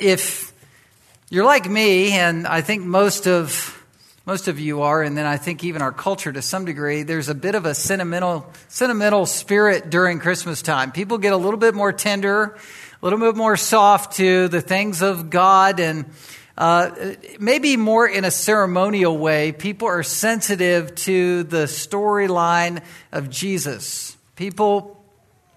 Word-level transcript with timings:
if 0.00 0.52
you're 1.28 1.44
like 1.44 1.68
me, 1.68 2.12
and 2.12 2.46
I 2.46 2.60
think 2.60 2.84
most 2.84 3.26
of 3.26 3.76
most 4.26 4.48
of 4.48 4.60
you 4.60 4.82
are, 4.82 5.02
and 5.02 5.16
then 5.16 5.26
I 5.26 5.38
think 5.38 5.64
even 5.64 5.82
our 5.82 5.92
culture 5.92 6.32
to 6.32 6.42
some 6.42 6.64
degree, 6.64 7.02
there's 7.02 7.28
a 7.28 7.34
bit 7.34 7.54
of 7.54 7.66
a 7.66 7.74
sentimental 7.74 8.50
sentimental 8.68 9.26
spirit 9.26 9.90
during 9.90 10.18
Christmas 10.18 10.62
time. 10.62 10.92
People 10.92 11.18
get 11.18 11.32
a 11.32 11.36
little 11.36 11.58
bit 11.58 11.74
more 11.74 11.92
tender, 11.92 12.56
a 13.02 13.04
little 13.04 13.18
bit 13.18 13.36
more 13.36 13.56
soft 13.56 14.16
to 14.16 14.48
the 14.48 14.60
things 14.60 15.02
of 15.02 15.30
God, 15.30 15.80
and 15.80 16.06
uh, 16.56 17.14
maybe 17.38 17.76
more 17.76 18.06
in 18.06 18.24
a 18.24 18.30
ceremonial 18.30 19.16
way. 19.16 19.52
People 19.52 19.88
are 19.88 20.02
sensitive 20.02 20.94
to 20.96 21.44
the 21.44 21.64
storyline 21.64 22.82
of 23.12 23.30
Jesus. 23.30 24.16
People 24.36 25.02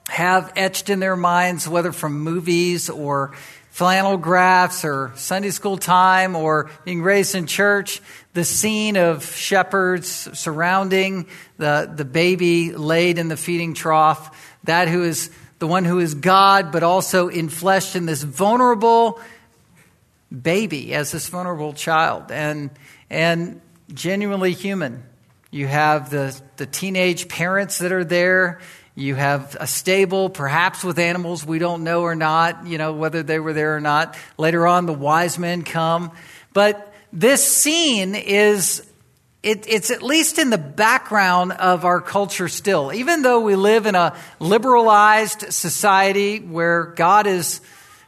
have 0.09 0.51
etched 0.55 0.89
in 0.89 0.99
their 0.99 1.15
minds, 1.15 1.67
whether 1.67 1.91
from 1.91 2.19
movies 2.21 2.89
or 2.89 3.33
flannel 3.73 4.17
graphs 4.17 4.85
or 4.85 5.11
Sunday 5.15 5.49
school 5.49 5.77
time 5.77 6.35
or 6.35 6.69
being 6.85 7.01
raised 7.01 7.33
in 7.33 7.47
church, 7.47 8.03
the 8.33 8.43
scene 8.43 8.97
of 8.97 9.25
shepherds 9.25 10.07
surrounding 10.37 11.25
the, 11.57 11.91
the 11.95 12.05
baby 12.05 12.71
laid 12.71 13.17
in 13.17 13.29
the 13.29 13.35
feeding 13.35 13.73
trough, 13.73 14.55
that 14.65 14.87
who 14.87 15.01
is 15.01 15.31
the 15.57 15.65
one 15.65 15.85
who 15.85 15.97
is 15.97 16.13
God, 16.13 16.71
but 16.71 16.83
also 16.83 17.29
in 17.29 17.49
flesh 17.49 17.95
in 17.95 18.05
this 18.05 18.21
vulnerable 18.21 19.19
baby, 20.29 20.93
as 20.93 21.11
this 21.11 21.27
vulnerable 21.27 21.73
child, 21.73 22.31
and, 22.31 22.69
and 23.09 23.59
genuinely 23.91 24.53
human. 24.53 25.01
You 25.49 25.65
have 25.65 26.11
the, 26.11 26.39
the 26.57 26.67
teenage 26.67 27.27
parents 27.27 27.79
that 27.79 27.91
are 27.91 28.05
there. 28.05 28.59
You 28.95 29.15
have 29.15 29.57
a 29.59 29.65
stable, 29.65 30.29
perhaps 30.29 30.83
with 30.83 30.99
animals 30.99 31.43
we 31.43 31.57
don't 31.57 31.83
know 31.83 32.01
or 32.01 32.13
not, 32.13 32.67
you 32.67 32.77
know, 32.77 32.93
whether 32.93 33.23
they 33.23 33.39
were 33.39 33.53
there 33.53 33.75
or 33.75 33.81
not. 33.81 34.15
Later 34.37 34.67
on, 34.67 34.85
the 34.85 34.93
wise 34.93 35.39
men 35.39 35.63
come. 35.63 36.11
But 36.53 36.93
this 37.11 37.45
scene 37.45 38.13
is, 38.13 38.87
it, 39.41 39.65
it's 39.67 39.89
at 39.89 40.03
least 40.03 40.37
in 40.37 40.51
the 40.51 40.59
background 40.59 41.53
of 41.53 41.85
our 41.85 42.01
culture 42.01 42.47
still. 42.47 42.93
Even 42.93 43.23
though 43.23 43.39
we 43.39 43.55
live 43.55 43.87
in 43.87 43.95
a 43.95 44.15
liberalized 44.39 45.51
society 45.51 46.39
where 46.39 46.83
God 46.83 47.25
is 47.25 47.61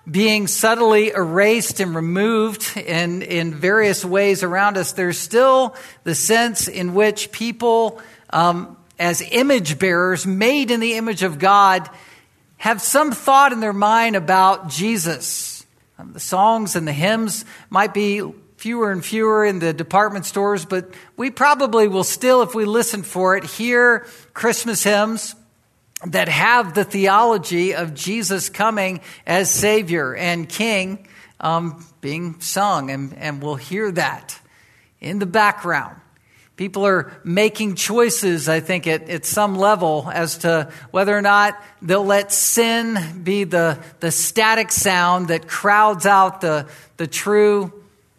being 0.10 0.46
subtly 0.46 1.10
erased 1.10 1.80
and 1.80 1.96
removed 1.96 2.78
in, 2.78 3.24
in 3.24 3.56
various 3.56 4.06
ways 4.06 4.44
around 4.44 4.78
us, 4.78 4.92
there's 4.92 5.18
still 5.18 5.76
the 6.04 6.14
sense 6.14 6.68
in 6.68 6.94
which 6.94 7.32
people 7.32 8.00
um, 8.30 8.78
as 8.98 9.22
image 9.32 9.80
bearers, 9.80 10.26
made 10.26 10.72
in 10.72 10.80
the 10.80 10.94
image 10.94 11.24
of 11.24 11.40
God, 11.40 11.90
have 12.58 12.82
some 12.82 13.12
thought 13.12 13.52
in 13.52 13.60
their 13.60 13.74
mind 13.74 14.16
about 14.16 14.70
Jesus. 14.70 15.66
Um, 16.00 16.14
the 16.14 16.20
songs 16.20 16.76
and 16.76 16.88
the 16.88 16.94
hymns 16.94 17.46
might 17.70 17.94
be 17.94 18.22
fewer 18.58 18.92
and 18.92 19.04
fewer 19.04 19.46
in 19.46 19.60
the 19.60 19.74
department 19.74 20.26
stores, 20.26 20.66
but 20.66 20.94
we 21.18 21.30
probably 21.30 21.88
will 21.88 22.04
still, 22.04 22.42
if 22.42 22.56
we 22.56 22.66
listen 22.66 23.04
for 23.04 23.38
it, 23.38 23.44
hear 23.44 24.06
Christmas 24.34 24.84
hymns 24.84 25.36
that 26.06 26.28
have 26.28 26.74
the 26.74 26.84
theology 26.84 27.74
of 27.74 27.94
Jesus 27.94 28.50
coming 28.50 29.02
as 29.26 29.50
Savior 29.52 30.16
and 30.16 30.48
King 30.48 31.08
um, 31.40 31.86
being 32.02 32.40
sung, 32.42 32.90
and, 32.90 33.14
and 33.18 33.42
we'll 33.42 33.56
hear 33.56 33.92
that 33.92 34.40
in 35.00 35.20
the 35.20 35.26
background. 35.26 36.00
People 36.56 36.86
are 36.86 37.12
making 37.26 37.76
choices, 37.76 38.48
I 38.48 38.62
think, 38.62 38.88
at, 38.88 39.10
at 39.10 39.26
some 39.26 39.56
level 39.56 40.10
as 40.12 40.38
to 40.40 40.72
whether 40.92 41.16
or 41.16 41.22
not 41.22 41.62
they'll 41.82 42.06
let 42.06 42.32
sin 42.32 43.22
be 43.24 43.44
the, 43.44 43.78
the 44.00 44.10
static 44.10 44.72
sound 44.72 45.28
that 45.28 45.50
crowds 45.50 46.06
out 46.06 46.40
the, 46.40 46.68
the 46.96 47.08
true 47.08 47.74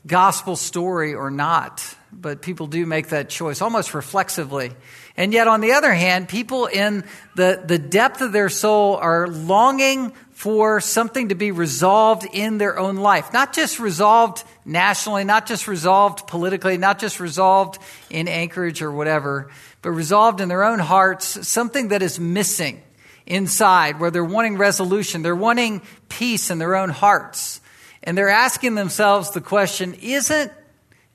gospel 0.07 0.55
story 0.55 1.15
or 1.15 1.31
not. 1.31 1.83
But 2.13 2.43
people 2.43 2.67
do 2.67 2.85
make 2.85 3.09
that 3.09 3.31
choice 3.31 3.63
almost 3.63 3.95
reflexively. 3.95 4.73
And 5.17 5.33
yet, 5.33 5.49
on 5.49 5.63
the 5.63 5.73
other 5.73 5.95
hand, 5.95 6.29
people 6.29 6.67
in 6.67 7.05
the, 7.37 7.63
the 7.65 7.79
depth 7.79 8.21
of 8.21 8.33
their 8.33 8.51
soul 8.51 8.97
are 8.97 9.29
longing 9.29 10.13
for 10.37 10.83
something 10.83 11.31
to 11.31 11.35
be 11.35 11.51
resolved 11.51 12.27
in 12.31 12.59
their 12.59 12.79
own 12.79 12.97
life. 12.97 13.33
Not 13.33 13.55
just 13.55 13.81
resolved 13.81 14.45
nationally, 14.67 15.25
not 15.25 15.47
just 15.47 15.67
resolved 15.67 16.27
politically, 16.27 16.77
not 16.77 16.99
just 16.99 17.21
resolved 17.21 17.79
in 18.11 18.29
Anchorage 18.29 18.83
or 18.83 18.93
whatever, 18.93 19.51
but 19.81 19.93
resolved 19.93 20.43
in 20.43 20.51
their 20.51 20.63
own 20.63 20.79
hearts, 20.79 21.49
something 21.49 21.89
that 21.89 22.03
is 22.03 22.21
missing 22.21 22.83
inside, 23.25 23.99
where 23.99 24.11
they're 24.11 24.23
wanting 24.23 24.59
resolution, 24.59 25.23
they're 25.23 25.35
wanting 25.35 25.81
peace 26.11 26.51
in 26.51 26.59
their 26.59 26.77
own 26.77 26.91
hearts. 26.91 27.63
And 28.03 28.17
they're 28.17 28.29
asking 28.29 28.75
themselves 28.75 29.31
the 29.31 29.41
question 29.41 29.95
isn't 30.03 30.53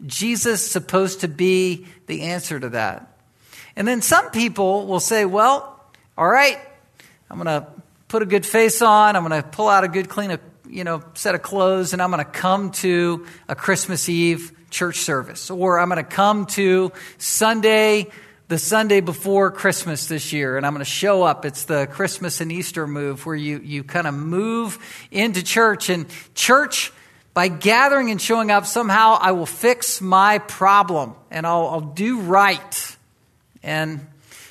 Jesus 0.04 0.68
supposed 0.68 1.22
to 1.22 1.28
be 1.28 1.86
the 2.08 2.24
answer 2.24 2.60
to 2.60 2.70
that? 2.70 3.20
And 3.76 3.88
then 3.88 4.02
some 4.02 4.32
people 4.32 4.88
will 4.88 5.00
say, 5.00 5.26
well, 5.26 5.80
all 6.18 6.28
right, 6.28 6.58
I'm 7.30 7.38
going 7.38 7.62
to 7.62 7.81
put 8.12 8.22
a 8.22 8.26
good 8.26 8.46
face 8.46 8.82
on, 8.82 9.16
I'm 9.16 9.26
going 9.26 9.42
to 9.42 9.48
pull 9.48 9.70
out 9.70 9.86
a 9.86 9.88
good, 9.88 10.10
clean 10.10 10.38
you 10.68 10.84
know, 10.84 11.02
set 11.14 11.34
of 11.34 11.42
clothes 11.42 11.94
and 11.94 12.02
I'm 12.02 12.12
going 12.12 12.24
to 12.24 12.30
come 12.30 12.72
to 12.72 13.26
a 13.48 13.56
Christmas 13.56 14.10
Eve 14.10 14.52
church 14.70 14.98
service. 14.98 15.50
Or 15.50 15.80
I'm 15.80 15.88
going 15.88 16.04
to 16.04 16.10
come 16.10 16.46
to 16.48 16.92
Sunday, 17.18 18.12
the 18.50 18.58
Sunday 18.58 19.00
before 19.00 19.50
Christmas 19.50 20.08
this 20.08 20.34
year, 20.34 20.58
and 20.58 20.66
I'm 20.66 20.74
going 20.74 20.84
to 20.84 20.92
show 20.92 21.24
up. 21.24 21.46
It's 21.46 21.64
the 21.64 21.88
Christmas 21.88 22.42
and 22.42 22.52
Easter 22.52 22.86
move 22.86 23.26
where 23.26 23.34
you, 23.34 23.62
you 23.64 23.82
kind 23.86 24.06
of 24.06 24.14
move 24.14 24.78
into 25.10 25.42
church. 25.42 25.90
And 25.90 26.06
church, 26.36 26.92
by 27.34 27.48
gathering 27.48 28.12
and 28.12 28.22
showing 28.22 28.52
up, 28.52 28.66
somehow 28.66 29.20
I 29.22 29.32
will 29.32 29.46
fix 29.46 30.02
my 30.02 30.40
problem 30.40 31.16
and 31.30 31.48
I'll, 31.48 31.68
I'll 31.68 31.80
do 31.80 32.20
right. 32.20 32.98
And 33.64 34.06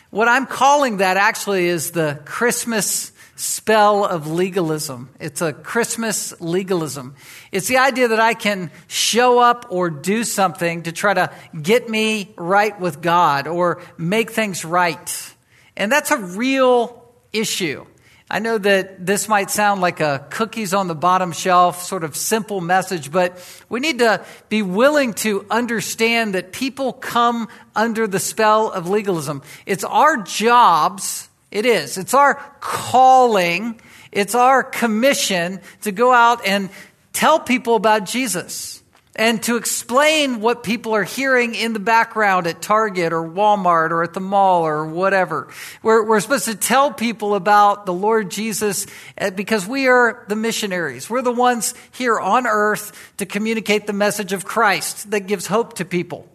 what 0.09 0.29
I'm 0.29 0.47
calling 0.47 0.97
that 0.99 1.19
actually 1.19 1.67
is 1.67 1.91
the 1.91 2.23
Christmas 2.25 3.13
spell 3.41 4.05
of 4.05 4.31
legalism. 4.31 5.09
It's 5.19 5.41
a 5.41 5.55
Christmas 5.55 6.39
legalism. 6.43 7.15
It's 7.51 7.69
the 7.69 7.79
idea 7.79 8.09
that 8.09 8.21
I 8.21 8.35
can 8.35 8.71
show 8.87 9.39
up 9.39 9.65
or 9.71 9.89
do 9.89 10.25
something 10.25 10.83
to 10.83 10.93
try 10.93 11.15
to 11.15 11.33
get 11.61 11.89
me 11.89 12.35
right 12.37 12.79
with 12.79 13.01
God 13.01 13.47
or 13.47 13.81
make 13.97 14.31
things 14.31 14.63
right. 14.63 15.35
And 15.75 15.91
that's 15.91 16.11
a 16.11 16.19
real 16.19 17.03
issue. 17.33 17.87
I 18.31 18.41
know 18.41 18.59
that 18.59 19.07
this 19.07 19.27
might 19.27 19.51
sound 19.51 19.81
like 19.81 20.01
a 20.01 20.27
cookies 20.29 20.75
on 20.75 20.87
the 20.87 20.95
bottom 20.95 21.33
shelf 21.33 21.83
sort 21.83 22.05
of 22.05 22.17
simple 22.17 22.61
message, 22.61 23.11
but 23.11 23.43
we 23.71 23.81
need 23.81 24.01
to 24.01 24.23
be 24.51 24.61
willing 24.61 25.15
to 25.15 25.47
understand 25.51 26.35
that 26.35 26.53
people 26.53 26.93
come 26.93 27.49
under 27.75 28.07
the 28.07 28.21
spell 28.21 28.71
of 28.71 28.87
legalism. 28.87 29.41
It's 29.65 29.83
our 29.83 30.19
jobs 30.19 31.30
it 31.51 31.67
is. 31.67 31.99
It's 31.99 32.15
our 32.15 32.35
calling, 32.61 33.81
it's 34.13 34.35
our 34.35 34.63
commission 34.63 35.61
to 35.83 35.93
go 35.93 36.13
out 36.13 36.47
and 36.47 36.71
tell 37.13 37.41
people 37.41 37.75
about 37.75 38.07
Jesus 38.07 38.81
and 39.17 39.43
to 39.43 39.57
explain 39.57 40.41
what 40.41 40.63
people 40.63 40.95
are 40.95 41.05
hearing 41.05 41.55
in 41.55 41.73
the 41.73 41.81
background 41.81 42.47
at 42.47 42.63
Target 42.63 43.13
or 43.13 43.23
Walmart 43.23 43.91
or 43.91 44.03
at 44.05 44.15
the 44.15 44.21
mall 44.21 44.63
or 44.63 44.87
whatever. 44.87 45.49
We're, 45.83 46.05
we're 46.07 46.21
supposed 46.21 46.45
to 46.45 46.55
tell 46.55 46.93
people 46.93 47.35
about 47.35 47.87
the 47.87 47.93
Lord 47.93 48.31
Jesus 48.31 48.87
eh, 49.19 49.31
because 49.31 49.67
we 49.67 49.89
are 49.89 50.25
the 50.29 50.37
missionaries. 50.37 51.11
We're 51.11 51.23
the 51.23 51.33
ones 51.33 51.75
here 51.91 52.19
on 52.19 52.47
earth 52.47 53.13
to 53.19 53.27
communicate 53.27 53.87
the 53.87 53.93
message 53.93 54.33
of 54.33 54.45
Christ 54.45 55.11
that 55.11 55.27
gives 55.27 55.47
hope 55.47 55.75
to 55.75 55.85
people. 55.85 56.29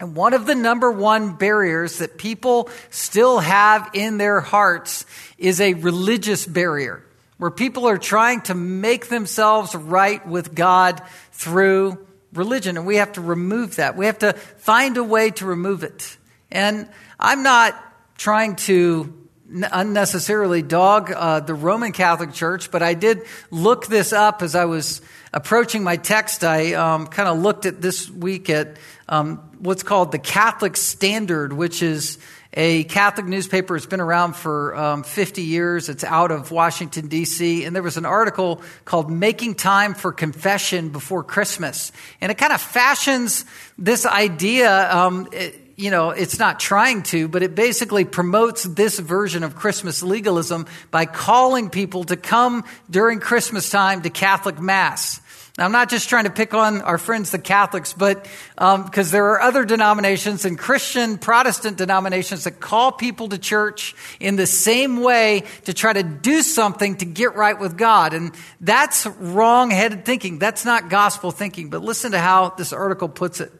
And 0.00 0.16
one 0.16 0.34
of 0.34 0.46
the 0.46 0.54
number 0.54 0.90
one 0.90 1.34
barriers 1.34 1.98
that 1.98 2.18
people 2.18 2.68
still 2.90 3.38
have 3.38 3.90
in 3.94 4.18
their 4.18 4.40
hearts 4.40 5.06
is 5.38 5.60
a 5.60 5.74
religious 5.74 6.46
barrier, 6.46 7.04
where 7.38 7.50
people 7.50 7.86
are 7.86 7.98
trying 7.98 8.40
to 8.42 8.54
make 8.54 9.08
themselves 9.08 9.74
right 9.74 10.26
with 10.26 10.54
God 10.54 11.00
through 11.32 12.04
religion. 12.32 12.76
And 12.76 12.86
we 12.86 12.96
have 12.96 13.12
to 13.12 13.20
remove 13.20 13.76
that. 13.76 13.96
We 13.96 14.06
have 14.06 14.18
to 14.18 14.32
find 14.32 14.96
a 14.96 15.04
way 15.04 15.30
to 15.32 15.46
remove 15.46 15.84
it. 15.84 16.16
And 16.50 16.88
I'm 17.20 17.42
not 17.42 17.80
trying 18.16 18.56
to 18.56 19.12
unnecessarily 19.50 20.62
dog 20.62 21.12
uh, 21.12 21.40
the 21.40 21.54
Roman 21.54 21.92
Catholic 21.92 22.32
Church, 22.32 22.70
but 22.70 22.82
I 22.82 22.94
did 22.94 23.22
look 23.50 23.86
this 23.86 24.12
up 24.12 24.42
as 24.42 24.54
I 24.54 24.64
was 24.64 25.00
approaching 25.32 25.84
my 25.84 25.96
text. 25.96 26.44
I 26.44 26.74
um, 26.74 27.06
kind 27.06 27.28
of 27.28 27.38
looked 27.38 27.66
at 27.66 27.80
this 27.80 28.10
week 28.10 28.50
at 28.50 28.76
um, 29.08 29.36
what's 29.58 29.82
called 29.82 30.12
the 30.12 30.18
Catholic 30.18 30.76
Standard, 30.76 31.52
which 31.52 31.82
is 31.82 32.18
a 32.54 32.84
Catholic 32.84 33.26
newspaper. 33.26 33.76
It's 33.76 33.86
been 33.86 34.00
around 34.00 34.34
for 34.34 34.74
um, 34.76 35.02
50 35.02 35.42
years. 35.42 35.88
It's 35.88 36.04
out 36.04 36.30
of 36.30 36.50
Washington, 36.50 37.08
D.C. 37.08 37.64
And 37.64 37.74
there 37.74 37.82
was 37.82 37.96
an 37.96 38.06
article 38.06 38.62
called 38.84 39.10
Making 39.10 39.56
Time 39.56 39.94
for 39.94 40.12
Confession 40.12 40.90
Before 40.90 41.24
Christmas. 41.24 41.90
And 42.20 42.30
it 42.30 42.38
kind 42.38 42.52
of 42.52 42.60
fashions 42.60 43.44
this 43.76 44.06
idea. 44.06 44.94
Um, 44.94 45.28
it, 45.32 45.60
you 45.76 45.90
know, 45.90 46.10
it's 46.10 46.38
not 46.38 46.60
trying 46.60 47.02
to, 47.02 47.26
but 47.26 47.42
it 47.42 47.56
basically 47.56 48.04
promotes 48.04 48.62
this 48.62 48.98
version 48.98 49.42
of 49.42 49.56
Christmas 49.56 50.04
legalism 50.04 50.66
by 50.92 51.04
calling 51.06 51.68
people 51.68 52.04
to 52.04 52.16
come 52.16 52.64
during 52.88 53.18
Christmas 53.18 53.68
time 53.70 54.02
to 54.02 54.10
Catholic 54.10 54.60
Mass. 54.60 55.20
Now, 55.56 55.66
I'm 55.66 55.72
not 55.72 55.88
just 55.88 56.08
trying 56.08 56.24
to 56.24 56.30
pick 56.30 56.52
on 56.52 56.82
our 56.82 56.98
friends, 56.98 57.30
the 57.30 57.38
Catholics, 57.38 57.92
but 57.92 58.26
because 58.56 59.08
um, 59.08 59.12
there 59.12 59.26
are 59.26 59.40
other 59.40 59.64
denominations 59.64 60.44
and 60.44 60.58
Christian 60.58 61.16
Protestant 61.16 61.78
denominations 61.78 62.42
that 62.42 62.58
call 62.58 62.90
people 62.90 63.28
to 63.28 63.38
church 63.38 63.94
in 64.18 64.34
the 64.34 64.48
same 64.48 65.00
way 65.00 65.44
to 65.66 65.72
try 65.72 65.92
to 65.92 66.02
do 66.02 66.42
something 66.42 66.96
to 66.96 67.04
get 67.04 67.36
right 67.36 67.56
with 67.56 67.78
God. 67.78 68.14
And 68.14 68.34
that's 68.60 69.06
wrong 69.06 69.70
headed 69.70 70.04
thinking. 70.04 70.40
That's 70.40 70.64
not 70.64 70.90
gospel 70.90 71.30
thinking. 71.30 71.70
But 71.70 71.82
listen 71.82 72.12
to 72.12 72.18
how 72.18 72.50
this 72.50 72.72
article 72.72 73.08
puts 73.08 73.40
it. 73.40 73.52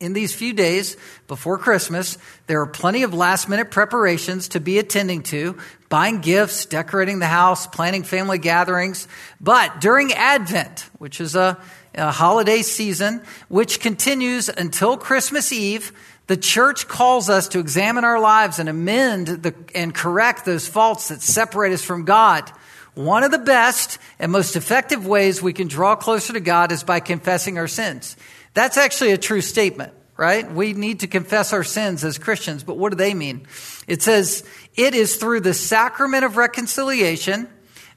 In 0.00 0.12
these 0.12 0.32
few 0.32 0.52
days 0.52 0.96
before 1.26 1.58
Christmas, 1.58 2.18
there 2.46 2.60
are 2.60 2.68
plenty 2.68 3.02
of 3.02 3.14
last 3.14 3.48
minute 3.48 3.72
preparations 3.72 4.48
to 4.48 4.60
be 4.60 4.78
attending 4.78 5.24
to, 5.24 5.58
buying 5.88 6.20
gifts, 6.20 6.66
decorating 6.66 7.18
the 7.18 7.26
house, 7.26 7.66
planning 7.66 8.04
family 8.04 8.38
gatherings. 8.38 9.08
But 9.40 9.80
during 9.80 10.12
Advent, 10.12 10.88
which 10.98 11.20
is 11.20 11.34
a, 11.34 11.58
a 11.96 12.12
holiday 12.12 12.62
season, 12.62 13.22
which 13.48 13.80
continues 13.80 14.48
until 14.48 14.96
Christmas 14.96 15.52
Eve, 15.52 15.92
the 16.28 16.36
church 16.36 16.86
calls 16.86 17.28
us 17.28 17.48
to 17.48 17.58
examine 17.58 18.04
our 18.04 18.20
lives 18.20 18.60
and 18.60 18.68
amend 18.68 19.26
the, 19.26 19.54
and 19.74 19.92
correct 19.92 20.44
those 20.44 20.68
faults 20.68 21.08
that 21.08 21.22
separate 21.22 21.72
us 21.72 21.82
from 21.82 22.04
God. 22.04 22.48
One 22.94 23.24
of 23.24 23.30
the 23.30 23.38
best 23.38 23.98
and 24.18 24.30
most 24.30 24.54
effective 24.54 25.06
ways 25.06 25.42
we 25.42 25.52
can 25.52 25.68
draw 25.68 25.96
closer 25.96 26.34
to 26.34 26.40
God 26.40 26.70
is 26.70 26.84
by 26.84 27.00
confessing 27.00 27.56
our 27.56 27.68
sins. 27.68 28.16
That's 28.58 28.76
actually 28.76 29.12
a 29.12 29.18
true 29.18 29.40
statement, 29.40 29.92
right? 30.16 30.50
We 30.50 30.72
need 30.72 30.98
to 31.00 31.06
confess 31.06 31.52
our 31.52 31.62
sins 31.62 32.02
as 32.02 32.18
Christians, 32.18 32.64
but 32.64 32.76
what 32.76 32.90
do 32.90 32.96
they 32.96 33.14
mean? 33.14 33.46
It 33.86 34.02
says, 34.02 34.42
it 34.74 34.96
is 34.96 35.14
through 35.14 35.42
the 35.42 35.54
sacrament 35.54 36.24
of 36.24 36.36
reconciliation 36.36 37.48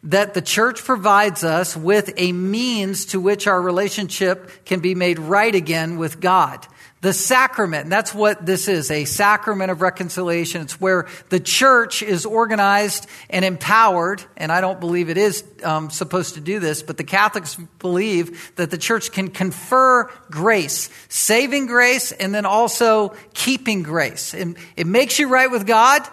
that 0.04 0.36
the 0.36 0.42
church 0.44 0.84
provides 0.84 1.44
us 1.44 1.76
with 1.76 2.14
a 2.16 2.32
means 2.32 3.06
to 3.06 3.20
which 3.20 3.48
our 3.48 3.60
relationship 3.60 4.64
can 4.64 4.82
be 4.82 4.94
made 4.94 5.18
right 5.18 5.56
again 5.56 5.98
with 5.98 6.20
God. 6.20 6.68
The 7.02 7.14
sacrament, 7.14 7.86
And 7.86 7.92
that's 7.92 8.14
what 8.14 8.46
this 8.46 8.68
is, 8.68 8.92
a 8.92 9.06
sacrament 9.06 9.72
of 9.72 9.82
reconciliation. 9.82 10.62
It's 10.62 10.80
where 10.80 11.08
the 11.30 11.40
church 11.40 12.04
is 12.04 12.28
organized 12.28 13.08
and 13.28 13.44
empowered, 13.44 14.24
and 14.38 14.52
I 14.52 14.62
don't 14.62 14.80
believe 14.80 15.10
it 15.10 15.18
is 15.18 15.44
um, 15.64 15.90
supposed 15.90 16.36
to 16.36 16.40
do 16.40 16.60
this, 16.60 16.84
but 16.84 16.98
the 16.98 17.04
Catholics 17.04 17.58
believe 17.80 18.56
that 18.56 18.70
the 18.70 18.78
church 18.78 19.12
can 19.12 19.30
confer 19.30 20.12
grace, 20.30 20.92
saving 21.10 21.66
grace, 21.66 22.12
and 22.12 22.36
then 22.36 22.46
also 22.46 23.16
keeping 23.34 23.82
grace. 23.82 24.36
And 24.36 24.56
it 24.78 24.86
makes 24.86 25.18
you 25.18 25.28
right 25.28 25.50
with 25.50 25.66
God 25.66 26.08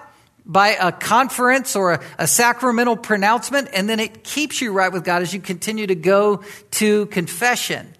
by 0.46 0.68
a 0.68 0.90
conference 0.90 1.76
or 1.76 1.92
a, 1.92 2.00
a 2.18 2.26
sacramental 2.26 2.96
pronouncement, 2.96 3.68
and 3.74 3.90
then 3.90 4.00
it 4.00 4.24
keeps 4.24 4.62
you 4.62 4.72
right 4.72 4.90
with 4.90 5.04
God 5.04 5.20
as 5.20 5.34
you 5.34 5.40
continue 5.40 5.86
to 5.86 5.94
go 5.94 6.42
to 6.70 7.04
confession. 7.06 7.94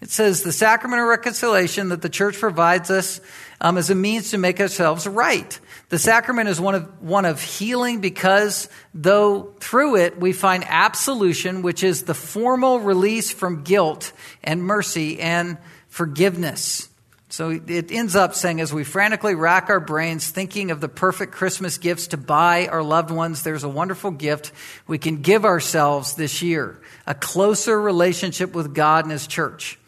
It 0.00 0.10
says 0.10 0.42
the 0.42 0.52
sacrament 0.52 1.02
of 1.02 1.08
reconciliation 1.08 1.88
that 1.88 2.02
the 2.02 2.08
church 2.08 2.38
provides 2.38 2.90
us 2.90 3.20
um, 3.60 3.76
as 3.76 3.90
a 3.90 3.94
means 3.94 4.30
to 4.30 4.38
make 4.38 4.60
ourselves 4.60 5.06
right. 5.06 5.58
The 5.88 5.98
sacrament 5.98 6.48
is 6.48 6.60
one 6.60 6.76
of, 6.76 7.02
one 7.02 7.24
of 7.24 7.42
healing 7.42 8.00
because 8.00 8.68
though 8.94 9.54
through 9.58 9.96
it 9.96 10.20
we 10.20 10.32
find 10.32 10.64
absolution, 10.68 11.62
which 11.62 11.82
is 11.82 12.04
the 12.04 12.14
formal 12.14 12.78
release 12.78 13.32
from 13.32 13.64
guilt 13.64 14.12
and 14.44 14.62
mercy 14.62 15.18
and 15.18 15.58
forgiveness. 15.88 16.88
So 17.30 17.50
it 17.50 17.92
ends 17.92 18.16
up 18.16 18.34
saying, 18.34 18.60
as 18.60 18.72
we 18.72 18.84
frantically 18.84 19.34
rack 19.34 19.68
our 19.68 19.80
brains 19.80 20.30
thinking 20.30 20.70
of 20.70 20.80
the 20.80 20.88
perfect 20.88 21.32
Christmas 21.32 21.76
gifts 21.76 22.08
to 22.08 22.16
buy 22.16 22.68
our 22.68 22.82
loved 22.82 23.10
ones, 23.10 23.42
there's 23.42 23.64
a 23.64 23.68
wonderful 23.68 24.10
gift 24.10 24.50
we 24.86 24.96
can 24.96 25.20
give 25.20 25.44
ourselves 25.44 26.14
this 26.14 26.40
year 26.40 26.80
a 27.06 27.14
closer 27.14 27.78
relationship 27.78 28.54
with 28.54 28.74
God 28.74 29.04
and 29.04 29.12
His 29.12 29.26
church. 29.26 29.78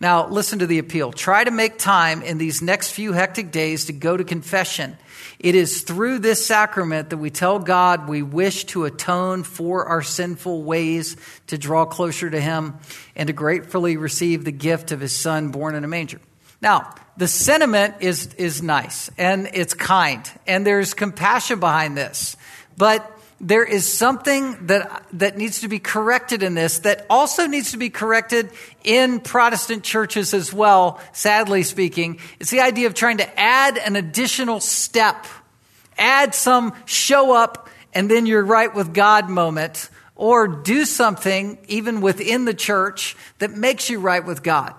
Now, 0.00 0.26
listen 0.28 0.60
to 0.60 0.66
the 0.66 0.78
appeal. 0.78 1.12
Try 1.12 1.44
to 1.44 1.50
make 1.50 1.78
time 1.78 2.22
in 2.22 2.38
these 2.38 2.62
next 2.62 2.92
few 2.92 3.12
hectic 3.12 3.52
days 3.52 3.84
to 3.84 3.92
go 3.92 4.16
to 4.16 4.24
confession. 4.24 4.96
It 5.38 5.54
is 5.54 5.82
through 5.82 6.20
this 6.20 6.44
sacrament 6.44 7.10
that 7.10 7.18
we 7.18 7.28
tell 7.28 7.58
God 7.58 8.08
we 8.08 8.22
wish 8.22 8.64
to 8.66 8.86
atone 8.86 9.42
for 9.42 9.84
our 9.84 10.00
sinful 10.00 10.62
ways, 10.62 11.18
to 11.48 11.58
draw 11.58 11.84
closer 11.84 12.30
to 12.30 12.40
Him, 12.40 12.78
and 13.14 13.26
to 13.26 13.34
gratefully 13.34 13.98
receive 13.98 14.44
the 14.44 14.52
gift 14.52 14.90
of 14.90 15.00
His 15.00 15.12
Son 15.12 15.50
born 15.50 15.74
in 15.74 15.84
a 15.84 15.88
manger. 15.88 16.20
Now, 16.62 16.94
the 17.18 17.28
sentiment 17.28 17.96
is, 18.00 18.32
is 18.34 18.62
nice 18.62 19.10
and 19.18 19.50
it's 19.52 19.74
kind, 19.74 20.30
and 20.46 20.66
there's 20.66 20.94
compassion 20.94 21.60
behind 21.60 21.94
this. 21.96 22.36
But 22.78 23.19
there 23.40 23.64
is 23.64 23.90
something 23.90 24.66
that, 24.66 25.04
that 25.14 25.38
needs 25.38 25.60
to 25.60 25.68
be 25.68 25.78
corrected 25.78 26.42
in 26.42 26.54
this 26.54 26.80
that 26.80 27.06
also 27.08 27.46
needs 27.46 27.70
to 27.72 27.78
be 27.78 27.88
corrected 27.88 28.50
in 28.84 29.20
Protestant 29.20 29.82
churches 29.82 30.34
as 30.34 30.52
well, 30.52 31.00
sadly 31.12 31.62
speaking. 31.62 32.18
It's 32.38 32.50
the 32.50 32.60
idea 32.60 32.86
of 32.86 32.94
trying 32.94 33.18
to 33.18 33.40
add 33.40 33.78
an 33.78 33.96
additional 33.96 34.60
step, 34.60 35.26
add 35.96 36.34
some 36.34 36.74
show 36.84 37.34
up 37.34 37.68
and 37.94 38.10
then 38.10 38.26
you're 38.26 38.44
right 38.44 38.72
with 38.72 38.94
God 38.94 39.28
moment, 39.28 39.90
or 40.14 40.46
do 40.46 40.84
something 40.84 41.58
even 41.66 42.00
within 42.02 42.44
the 42.44 42.54
church 42.54 43.16
that 43.38 43.52
makes 43.52 43.88
you 43.88 43.98
right 43.98 44.24
with 44.24 44.42
God. 44.42 44.74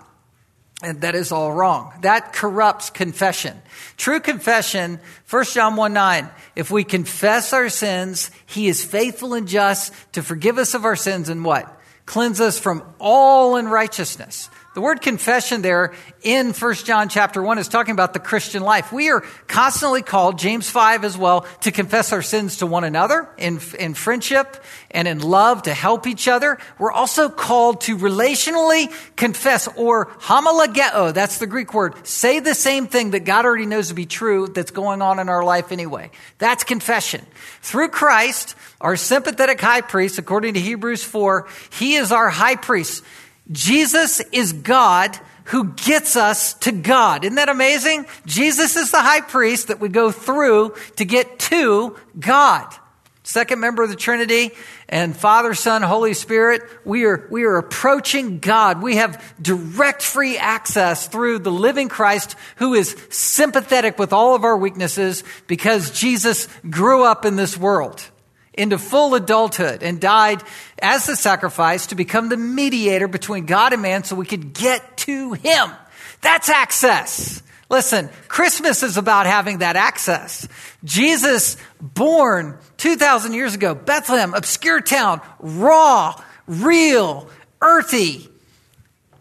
And 0.82 1.00
that 1.02 1.14
is 1.14 1.30
all 1.30 1.52
wrong. 1.52 1.92
That 2.02 2.32
corrupts 2.32 2.90
confession. 2.90 3.60
True 3.96 4.18
confession, 4.18 4.98
1 5.30 5.44
John 5.44 5.76
1 5.76 5.92
9, 5.92 6.28
if 6.56 6.70
we 6.70 6.82
confess 6.82 7.52
our 7.52 7.68
sins, 7.68 8.30
he 8.46 8.66
is 8.66 8.84
faithful 8.84 9.34
and 9.34 9.46
just 9.46 9.92
to 10.12 10.22
forgive 10.22 10.58
us 10.58 10.74
of 10.74 10.84
our 10.84 10.96
sins 10.96 11.28
and 11.28 11.44
what? 11.44 11.80
Cleanse 12.04 12.40
us 12.40 12.58
from 12.58 12.82
all 12.98 13.56
unrighteousness. 13.56 14.50
The 14.74 14.80
word 14.80 15.02
confession 15.02 15.60
there 15.60 15.92
in 16.22 16.54
1 16.54 16.74
John 16.76 17.10
chapter 17.10 17.42
1 17.42 17.58
is 17.58 17.68
talking 17.68 17.92
about 17.92 18.14
the 18.14 18.18
Christian 18.18 18.62
life. 18.62 18.90
We 18.90 19.10
are 19.10 19.20
constantly 19.46 20.00
called, 20.00 20.38
James 20.38 20.70
5 20.70 21.04
as 21.04 21.18
well, 21.18 21.42
to 21.60 21.70
confess 21.70 22.10
our 22.10 22.22
sins 22.22 22.56
to 22.58 22.66
one 22.66 22.82
another 22.82 23.28
in, 23.36 23.60
in 23.78 23.92
friendship 23.92 24.56
and 24.90 25.06
in 25.06 25.20
love 25.20 25.64
to 25.64 25.74
help 25.74 26.06
each 26.06 26.26
other. 26.26 26.56
We're 26.78 26.90
also 26.90 27.28
called 27.28 27.82
to 27.82 27.98
relationally 27.98 28.90
confess 29.14 29.68
or 29.76 30.06
homologeo, 30.06 31.12
that's 31.12 31.36
the 31.36 31.46
Greek 31.46 31.74
word, 31.74 32.06
say 32.06 32.40
the 32.40 32.54
same 32.54 32.86
thing 32.86 33.10
that 33.10 33.26
God 33.26 33.44
already 33.44 33.66
knows 33.66 33.88
to 33.88 33.94
be 33.94 34.06
true 34.06 34.48
that's 34.48 34.70
going 34.70 35.02
on 35.02 35.18
in 35.18 35.28
our 35.28 35.44
life 35.44 35.70
anyway. 35.70 36.10
That's 36.38 36.64
confession. 36.64 37.26
Through 37.60 37.88
Christ, 37.88 38.54
our 38.80 38.96
sympathetic 38.96 39.60
high 39.60 39.82
priest, 39.82 40.18
according 40.18 40.54
to 40.54 40.60
Hebrews 40.60 41.04
4, 41.04 41.46
he 41.72 41.96
is 41.96 42.10
our 42.10 42.30
high 42.30 42.56
priest 42.56 43.04
Jesus 43.52 44.20
is 44.32 44.52
God 44.52 45.18
who 45.44 45.72
gets 45.72 46.16
us 46.16 46.54
to 46.54 46.72
God. 46.72 47.24
Isn't 47.24 47.36
that 47.36 47.48
amazing? 47.48 48.06
Jesus 48.26 48.76
is 48.76 48.90
the 48.90 49.00
high 49.00 49.20
priest 49.20 49.68
that 49.68 49.80
we 49.80 49.88
go 49.88 50.10
through 50.10 50.74
to 50.96 51.04
get 51.04 51.38
to 51.40 51.96
God. 52.18 52.72
Second 53.24 53.60
member 53.60 53.84
of 53.84 53.88
the 53.88 53.96
Trinity 53.96 54.50
and 54.88 55.16
Father, 55.16 55.54
Son, 55.54 55.82
Holy 55.82 56.12
Spirit, 56.12 56.62
we 56.84 57.04
are, 57.04 57.28
we 57.30 57.44
are 57.44 57.56
approaching 57.56 58.40
God. 58.40 58.82
We 58.82 58.96
have 58.96 59.22
direct 59.40 60.02
free 60.02 60.36
access 60.38 61.06
through 61.06 61.38
the 61.40 61.52
living 61.52 61.88
Christ 61.88 62.34
who 62.56 62.74
is 62.74 62.96
sympathetic 63.10 63.96
with 63.98 64.12
all 64.12 64.34
of 64.34 64.42
our 64.42 64.56
weaknesses 64.56 65.22
because 65.46 65.92
Jesus 65.92 66.48
grew 66.68 67.04
up 67.04 67.24
in 67.24 67.36
this 67.36 67.56
world 67.56 68.04
into 68.54 68.78
full 68.78 69.14
adulthood 69.14 69.82
and 69.82 70.00
died 70.00 70.42
as 70.80 71.06
the 71.06 71.16
sacrifice 71.16 71.88
to 71.88 71.94
become 71.94 72.28
the 72.28 72.36
mediator 72.36 73.08
between 73.08 73.46
God 73.46 73.72
and 73.72 73.82
man 73.82 74.04
so 74.04 74.16
we 74.16 74.26
could 74.26 74.52
get 74.52 74.96
to 74.98 75.32
Him. 75.32 75.70
That's 76.20 76.48
access. 76.48 77.42
Listen, 77.68 78.10
Christmas 78.28 78.82
is 78.82 78.98
about 78.98 79.24
having 79.24 79.58
that 79.58 79.76
access. 79.76 80.46
Jesus, 80.84 81.56
born 81.80 82.58
2,000 82.76 83.32
years 83.32 83.54
ago, 83.54 83.74
Bethlehem, 83.74 84.34
obscure 84.34 84.82
town, 84.82 85.22
raw, 85.38 86.20
real, 86.46 87.30
earthy, 87.62 88.28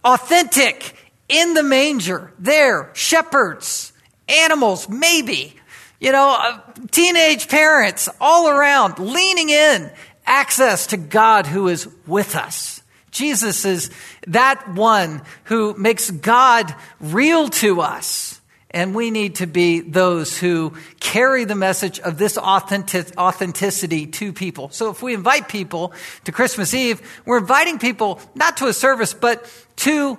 authentic, 0.04 0.96
in 1.30 1.54
the 1.54 1.64
manger, 1.64 2.34
there, 2.40 2.92
shepherds, 2.94 3.94
animals, 4.28 4.90
maybe, 4.90 5.56
you 6.02 6.12
know, 6.12 6.36
uh, 6.38 6.60
teenage 6.90 7.48
parents 7.48 8.10
all 8.20 8.50
around 8.50 9.00
leaning 9.00 9.50
in, 9.50 9.90
access 10.26 10.88
to 10.88 10.98
God 10.98 11.46
who 11.46 11.68
is 11.68 11.88
with 12.08 12.36
us. 12.36 12.82
Jesus 13.12 13.66
is 13.66 13.92
that 14.28 14.74
one 14.74 15.22
who 15.46 15.76
makes 15.78 16.10
God 16.10 16.74
real 17.00 17.50
to 17.50 17.82
us. 17.82 18.42
And 18.72 18.96
we 18.96 19.12
need 19.12 19.36
to 19.36 19.48
be 19.48 19.82
those 19.82 20.38
who 20.38 20.74
carry 21.02 21.44
the 21.44 21.56
message 21.56 22.00
of 22.00 22.18
this 22.18 22.38
authentic, 22.38 23.16
authenticity 23.18 24.08
to 24.08 24.32
people. 24.32 24.70
So 24.70 24.90
if 24.90 25.04
we 25.04 25.14
invite 25.14 25.50
people 25.50 25.94
to 26.24 26.32
Christmas 26.32 26.74
Eve, 26.74 27.02
we're 27.26 27.40
inviting 27.40 27.80
people 27.80 28.22
not 28.34 28.58
to 28.58 28.68
a 28.68 28.74
service, 28.74 29.14
but 29.14 29.46
to, 29.78 30.18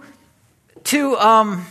to 0.85 1.17
um, 1.17 1.65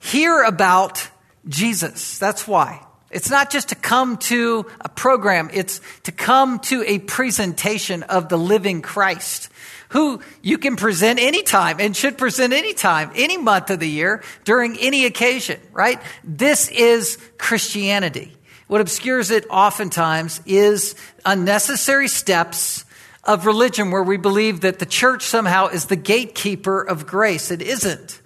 hear 0.00 0.42
about 0.42 1.06
Jesus. 1.46 2.18
That's 2.18 2.48
why. 2.48 2.83
It's 3.14 3.30
not 3.30 3.48
just 3.48 3.68
to 3.68 3.76
come 3.76 4.16
to 4.16 4.66
a 4.80 4.88
program, 4.88 5.48
it's 5.52 5.80
to 6.02 6.12
come 6.12 6.58
to 6.60 6.82
a 6.84 6.98
presentation 6.98 8.02
of 8.02 8.28
the 8.28 8.36
living 8.36 8.82
Christ 8.82 9.50
who 9.90 10.20
you 10.42 10.58
can 10.58 10.74
present 10.74 11.20
anytime 11.20 11.76
and 11.78 11.96
should 11.96 12.18
present 12.18 12.52
anytime, 12.52 13.12
any 13.14 13.36
month 13.36 13.70
of 13.70 13.78
the 13.78 13.88
year, 13.88 14.24
during 14.42 14.76
any 14.80 15.04
occasion, 15.04 15.60
right? 15.72 16.02
This 16.24 16.68
is 16.68 17.16
Christianity. 17.38 18.36
What 18.66 18.80
obscures 18.80 19.30
it 19.30 19.46
oftentimes 19.48 20.40
is 20.44 20.96
unnecessary 21.24 22.08
steps 22.08 22.84
of 23.22 23.46
religion 23.46 23.92
where 23.92 24.02
we 24.02 24.16
believe 24.16 24.62
that 24.62 24.80
the 24.80 24.86
church 24.86 25.22
somehow 25.22 25.68
is 25.68 25.84
the 25.84 25.94
gatekeeper 25.94 26.82
of 26.82 27.06
grace. 27.06 27.52
It 27.52 27.62
isn't. 27.62 28.20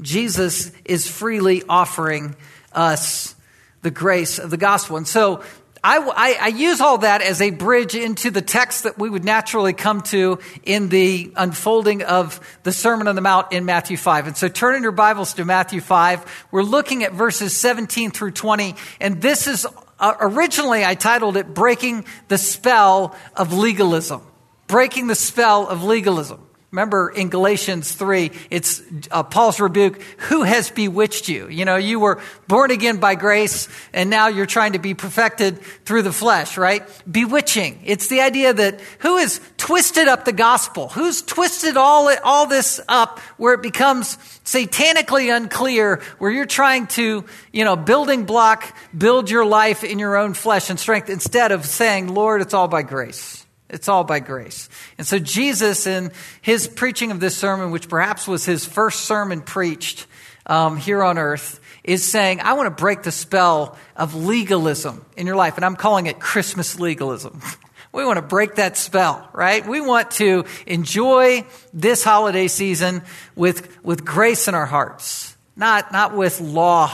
Jesus 0.00 0.70
is 0.84 1.10
freely 1.10 1.64
offering 1.68 2.36
us 2.72 3.34
the 3.82 3.90
grace 3.90 4.38
of 4.38 4.50
the 4.50 4.56
gospel. 4.56 4.96
And 4.96 5.06
so 5.06 5.42
I, 5.82 5.98
I, 5.98 6.36
I, 6.40 6.48
use 6.48 6.80
all 6.80 6.98
that 6.98 7.22
as 7.22 7.40
a 7.40 7.50
bridge 7.50 7.94
into 7.94 8.30
the 8.30 8.42
text 8.42 8.82
that 8.82 8.98
we 8.98 9.08
would 9.08 9.24
naturally 9.24 9.72
come 9.72 10.00
to 10.02 10.40
in 10.64 10.88
the 10.88 11.32
unfolding 11.36 12.02
of 12.02 12.40
the 12.64 12.72
Sermon 12.72 13.06
on 13.06 13.14
the 13.14 13.20
Mount 13.20 13.52
in 13.52 13.64
Matthew 13.64 13.96
5. 13.96 14.26
And 14.26 14.36
so 14.36 14.48
turn 14.48 14.74
in 14.74 14.82
your 14.82 14.92
Bibles 14.92 15.34
to 15.34 15.44
Matthew 15.44 15.80
5. 15.80 16.46
We're 16.50 16.62
looking 16.62 17.04
at 17.04 17.12
verses 17.12 17.56
17 17.56 18.10
through 18.10 18.32
20. 18.32 18.74
And 19.00 19.22
this 19.22 19.46
is 19.46 19.66
uh, 20.00 20.14
originally 20.20 20.84
I 20.84 20.94
titled 20.94 21.36
it 21.36 21.54
Breaking 21.54 22.04
the 22.26 22.38
Spell 22.38 23.16
of 23.36 23.52
Legalism. 23.52 24.22
Breaking 24.66 25.06
the 25.06 25.14
Spell 25.14 25.68
of 25.68 25.84
Legalism. 25.84 26.47
Remember 26.70 27.08
in 27.08 27.30
Galatians 27.30 27.92
3, 27.92 28.30
it's 28.50 28.82
uh, 29.10 29.22
Paul's 29.22 29.58
rebuke, 29.58 30.02
who 30.18 30.42
has 30.42 30.68
bewitched 30.68 31.26
you? 31.26 31.48
You 31.48 31.64
know, 31.64 31.76
you 31.76 31.98
were 31.98 32.20
born 32.46 32.70
again 32.70 32.98
by 32.98 33.14
grace 33.14 33.70
and 33.94 34.10
now 34.10 34.28
you're 34.28 34.44
trying 34.44 34.74
to 34.74 34.78
be 34.78 34.92
perfected 34.92 35.62
through 35.86 36.02
the 36.02 36.12
flesh, 36.12 36.58
right? 36.58 36.82
Bewitching. 37.10 37.80
It's 37.86 38.08
the 38.08 38.20
idea 38.20 38.52
that 38.52 38.82
who 38.98 39.16
has 39.16 39.40
twisted 39.56 40.08
up 40.08 40.26
the 40.26 40.32
gospel? 40.32 40.88
Who's 40.88 41.22
twisted 41.22 41.78
all, 41.78 42.14
all 42.22 42.46
this 42.46 42.82
up 42.86 43.18
where 43.38 43.54
it 43.54 43.62
becomes 43.62 44.18
satanically 44.44 45.34
unclear, 45.34 46.02
where 46.18 46.30
you're 46.30 46.44
trying 46.44 46.86
to, 46.88 47.24
you 47.50 47.64
know, 47.64 47.76
building 47.76 48.26
block, 48.26 48.76
build 48.96 49.30
your 49.30 49.46
life 49.46 49.84
in 49.84 49.98
your 49.98 50.18
own 50.18 50.34
flesh 50.34 50.68
and 50.68 50.78
strength 50.78 51.08
instead 51.08 51.50
of 51.50 51.64
saying, 51.64 52.08
Lord, 52.08 52.42
it's 52.42 52.52
all 52.52 52.68
by 52.68 52.82
grace. 52.82 53.37
It's 53.70 53.88
all 53.88 54.04
by 54.04 54.20
grace. 54.20 54.68
And 54.96 55.06
so 55.06 55.18
Jesus, 55.18 55.86
in 55.86 56.12
his 56.40 56.66
preaching 56.66 57.10
of 57.10 57.20
this 57.20 57.36
sermon, 57.36 57.70
which 57.70 57.88
perhaps 57.88 58.26
was 58.26 58.44
his 58.44 58.64
first 58.64 59.00
sermon 59.02 59.42
preached 59.42 60.06
um, 60.46 60.76
here 60.76 61.02
on 61.02 61.18
earth, 61.18 61.60
is 61.84 62.04
saying, 62.04 62.40
I 62.40 62.54
want 62.54 62.66
to 62.66 62.82
break 62.82 63.02
the 63.02 63.12
spell 63.12 63.76
of 63.96 64.14
legalism 64.14 65.04
in 65.16 65.26
your 65.26 65.36
life. 65.36 65.56
And 65.56 65.64
I'm 65.64 65.76
calling 65.76 66.06
it 66.06 66.18
Christmas 66.18 66.80
legalism. 66.80 67.40
we 67.92 68.04
want 68.04 68.16
to 68.16 68.22
break 68.22 68.56
that 68.56 68.76
spell, 68.76 69.28
right? 69.32 69.66
We 69.66 69.80
want 69.80 70.12
to 70.12 70.44
enjoy 70.66 71.44
this 71.72 72.02
holiday 72.04 72.48
season 72.48 73.02
with, 73.34 73.82
with 73.84 74.04
grace 74.04 74.48
in 74.48 74.54
our 74.54 74.66
hearts, 74.66 75.36
not, 75.56 75.92
not 75.92 76.14
with 76.14 76.40
law 76.40 76.90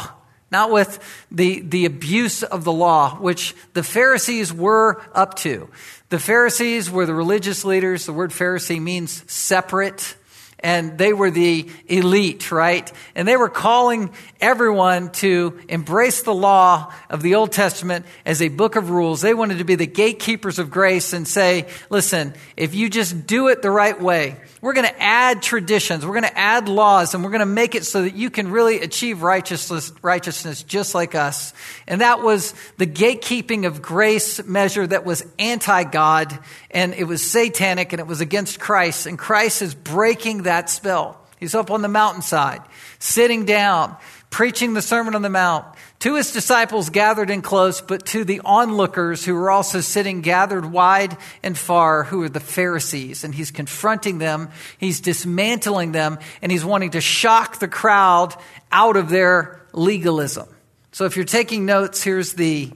not 0.55 0.71
with 0.71 1.01
the, 1.33 1.61
the 1.63 1.85
abuse 1.85 2.45
of 2.45 2.63
the 2.63 2.73
law, 2.73 3.17
which 3.17 3.57
the 3.73 3.83
Pharisees 3.83 4.53
were 4.53 5.03
up 5.13 5.35
to. 5.39 5.69
The 6.11 6.21
Pharisees 6.21 6.89
were 6.89 7.07
the 7.07 7.15
religious 7.15 7.65
leaders. 7.65 8.07
The 8.07 8.13
word 8.13 8.31
Pharisee 8.31 8.81
means 8.81 9.25
separate. 9.31 10.15
And 10.65 10.97
they 10.97 11.13
were 11.13 11.31
the 11.31 11.69
elite, 11.89 12.51
right? 12.51 12.91
And 13.15 13.29
they 13.29 13.37
were 13.37 13.51
calling 13.51 14.15
everyone 14.41 15.11
to 15.11 15.61
embrace 15.69 16.23
the 16.23 16.35
law 16.35 16.91
of 17.11 17.21
the 17.21 17.35
Old 17.35 17.53
Testament 17.53 18.07
as 18.25 18.41
a 18.41 18.49
book 18.49 18.75
of 18.75 18.89
rules. 18.89 19.21
They 19.21 19.35
wanted 19.35 19.59
to 19.59 19.65
be 19.65 19.75
the 19.75 19.87
gatekeepers 19.87 20.59
of 20.59 20.71
grace 20.71 21.13
and 21.13 21.29
say, 21.29 21.67
listen, 21.91 22.33
if 22.57 22.75
you 22.75 22.89
just 22.89 23.27
do 23.27 23.49
it 23.49 23.61
the 23.61 23.71
right 23.71 24.01
way, 24.01 24.37
we're 24.63 24.73
going 24.73 24.89
to 24.89 25.03
add 25.03 25.43
traditions, 25.43 26.07
we're 26.07 26.19
going 26.19 26.23
to 26.23 26.39
add 26.39 26.71
laws, 26.71 27.13
and 27.13 27.23
we're 27.23 27.31
going 27.31 27.41
to 27.41 27.47
make 27.47 27.75
it 27.75 27.85
so 27.85 28.01
that 28.01 28.15
you 28.15 28.31
can 28.31 28.51
really 28.51 28.81
achieve 28.81 29.23
righteousness, 29.23 29.93
righteousness 30.01 30.63
just 30.63 30.95
like 30.95 31.15
us. 31.15 31.53
And 31.87 32.01
that 32.01 32.23
was 32.23 32.55
the 32.79 32.87
gatekeeping 32.87 33.67
of 33.67 33.83
grace 33.83 34.43
measure 34.43 34.87
that 34.87 35.05
was 35.05 35.27
anti 35.39 35.85
God, 35.85 36.39
and 36.71 36.95
it 36.95 37.05
was 37.05 37.23
satanic, 37.23 37.93
and 37.93 38.01
it 38.01 38.07
was 38.07 38.23
against 38.23 38.59
Christ. 38.59 39.05
And 39.05 39.19
Christ 39.19 39.61
is 39.61 39.75
breaking 39.75 40.45
that 40.45 40.54
spell. 40.71 41.21
He's 41.39 41.55
up 41.55 41.71
on 41.71 41.83
the 41.83 41.89
mountainside, 41.89 42.63
sitting 42.99 43.45
down, 43.45 43.97
preaching 44.31 44.73
the 44.73 44.83
Sermon 44.83 45.15
on 45.15 45.23
the 45.23 45.29
Mount, 45.29 45.67
to 46.01 46.17
his 46.17 46.33
disciples 46.33 46.91
gathered 46.91 47.31
in 47.31 47.43
close, 47.43 47.81
but 47.81 48.07
to 48.07 48.25
the 48.25 48.41
onlookers 48.45 49.25
who 49.25 49.35
were 49.35 49.51
also 49.51 49.81
sitting 49.81 50.23
gathered 50.23 50.65
wide 50.65 51.17
and 51.43 51.57
far, 51.57 52.05
who 52.05 52.23
are 52.23 52.29
the 52.29 52.41
Pharisees. 52.41 53.25
And 53.25 53.35
he's 53.35 53.51
confronting 53.51 54.19
them, 54.19 54.51
he's 54.79 55.01
dismantling 55.01 55.93
them, 55.93 56.19
and 56.43 56.51
he's 56.51 56.65
wanting 56.65 56.91
to 56.91 57.01
shock 57.01 57.59
the 57.59 57.69
crowd 57.69 58.35
out 58.73 58.97
of 58.97 59.09
their 59.09 59.67
legalism. 59.73 60.49
So 60.93 61.05
if 61.05 61.17
you're 61.17 61.25
taking 61.25 61.67
notes, 61.67 62.03
here's 62.03 62.35
the 62.35 62.71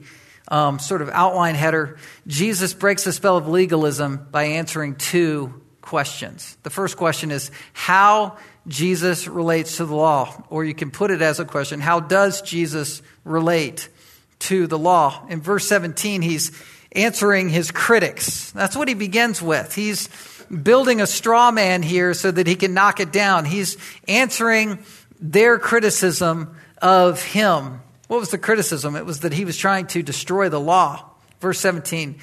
um, 0.48 0.78
sort 0.78 1.02
of 1.02 1.10
outline 1.10 1.54
header. 1.54 1.98
Jesus 2.26 2.74
breaks 2.74 3.04
the 3.04 3.12
spell 3.12 3.36
of 3.36 3.48
legalism 3.48 4.26
by 4.30 4.44
answering 4.44 4.96
two 4.96 5.62
questions. 5.88 6.58
The 6.64 6.70
first 6.70 6.98
question 6.98 7.30
is 7.30 7.50
How 7.72 8.36
Jesus 8.66 9.26
relates 9.26 9.78
to 9.78 9.86
the 9.86 9.94
law. 9.94 10.44
Or 10.50 10.62
you 10.62 10.74
can 10.74 10.90
put 10.90 11.10
it 11.10 11.22
as 11.22 11.40
a 11.40 11.46
question 11.46 11.80
How 11.80 11.98
does 11.98 12.42
Jesus 12.42 13.00
relate 13.24 13.88
to 14.40 14.66
the 14.66 14.78
law? 14.78 15.24
In 15.30 15.40
verse 15.40 15.66
17, 15.66 16.20
he's 16.20 16.52
answering 16.92 17.48
his 17.48 17.70
critics. 17.70 18.50
That's 18.50 18.76
what 18.76 18.88
he 18.88 18.92
begins 18.92 19.40
with. 19.40 19.74
He's 19.74 20.10
building 20.50 21.00
a 21.00 21.06
straw 21.06 21.50
man 21.50 21.82
here 21.82 22.12
so 22.12 22.30
that 22.30 22.46
he 22.46 22.54
can 22.54 22.74
knock 22.74 23.00
it 23.00 23.10
down. 23.10 23.46
He's 23.46 23.78
answering 24.06 24.80
their 25.18 25.58
criticism 25.58 26.54
of 26.82 27.22
him. 27.22 27.80
What 28.08 28.20
was 28.20 28.30
the 28.30 28.38
criticism? 28.38 28.94
It 28.94 29.06
was 29.06 29.20
that 29.20 29.32
he 29.32 29.46
was 29.46 29.56
trying 29.56 29.86
to 29.88 30.02
destroy 30.02 30.50
the 30.50 30.60
law. 30.60 31.04
Verse 31.40 31.60
17, 31.60 32.18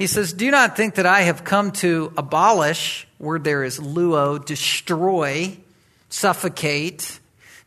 he 0.00 0.06
says, 0.06 0.32
Do 0.32 0.50
not 0.50 0.76
think 0.76 0.94
that 0.94 1.04
I 1.04 1.20
have 1.20 1.44
come 1.44 1.72
to 1.72 2.10
abolish, 2.16 3.06
word 3.18 3.44
there 3.44 3.62
is 3.62 3.78
luo, 3.78 4.42
destroy 4.42 5.58
suffocate, 6.10 7.20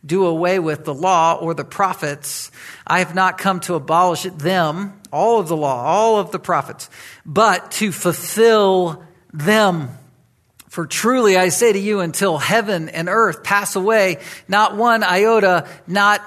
do 0.06 0.26
away 0.26 0.60
with 0.60 0.84
the 0.84 0.94
law 0.94 1.36
or 1.36 1.54
the 1.54 1.64
prophets. 1.64 2.52
I 2.86 3.00
have 3.00 3.16
not 3.16 3.38
come 3.38 3.62
to 3.62 3.76
abolish 3.76 4.24
them, 4.24 5.00
all 5.12 5.40
of 5.40 5.48
the 5.48 5.56
law, 5.56 5.84
all 5.84 6.20
of 6.20 6.32
the 6.32 6.40
prophets, 6.40 6.90
but 7.26 7.72
to 7.74 7.92
fulfill 7.92 9.04
them. 9.32 9.90
For 10.70 10.86
truly 10.86 11.38
I 11.38 11.50
say 11.50 11.72
to 11.72 11.80
you, 11.80 12.00
until 12.00 12.38
heaven 12.38 12.90
and 12.90 13.08
earth 13.08 13.44
pass 13.44 13.76
away, 13.76 14.18
not 14.48 14.76
one 14.76 15.04
iota, 15.04 15.68
not 15.88 16.22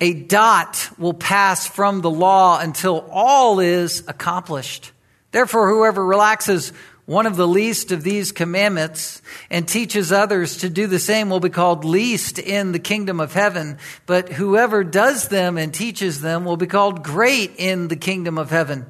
a 0.00 0.14
dot 0.14 0.88
will 0.98 1.14
pass 1.14 1.66
from 1.66 2.00
the 2.00 2.10
law 2.10 2.58
until 2.58 3.06
all 3.10 3.60
is 3.60 4.02
accomplished. 4.08 4.90
Therefore, 5.32 5.68
whoever 5.68 6.04
relaxes 6.04 6.72
one 7.04 7.26
of 7.26 7.36
the 7.36 7.48
least 7.48 7.90
of 7.90 8.04
these 8.04 8.30
commandments 8.30 9.22
and 9.50 9.66
teaches 9.66 10.12
others 10.12 10.58
to 10.58 10.68
do 10.68 10.86
the 10.86 11.00
same 11.00 11.30
will 11.30 11.40
be 11.40 11.50
called 11.50 11.84
least 11.84 12.38
in 12.38 12.70
the 12.70 12.78
kingdom 12.78 13.18
of 13.18 13.32
heaven. 13.32 13.78
But 14.06 14.28
whoever 14.28 14.84
does 14.84 15.28
them 15.28 15.58
and 15.58 15.74
teaches 15.74 16.20
them 16.20 16.44
will 16.44 16.56
be 16.56 16.68
called 16.68 17.02
great 17.02 17.54
in 17.56 17.88
the 17.88 17.96
kingdom 17.96 18.38
of 18.38 18.50
heaven. 18.50 18.86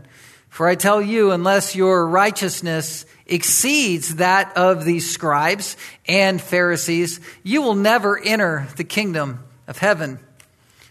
For 0.50 0.68
I 0.68 0.74
tell 0.74 1.00
you, 1.00 1.30
unless 1.30 1.74
your 1.74 2.06
righteousness 2.06 3.06
exceeds 3.26 4.16
that 4.16 4.54
of 4.58 4.84
these 4.84 5.10
scribes 5.10 5.78
and 6.06 6.38
Pharisees, 6.38 7.20
you 7.42 7.62
will 7.62 7.74
never 7.74 8.18
enter 8.22 8.68
the 8.76 8.84
kingdom 8.84 9.42
of 9.66 9.78
heaven. 9.78 10.18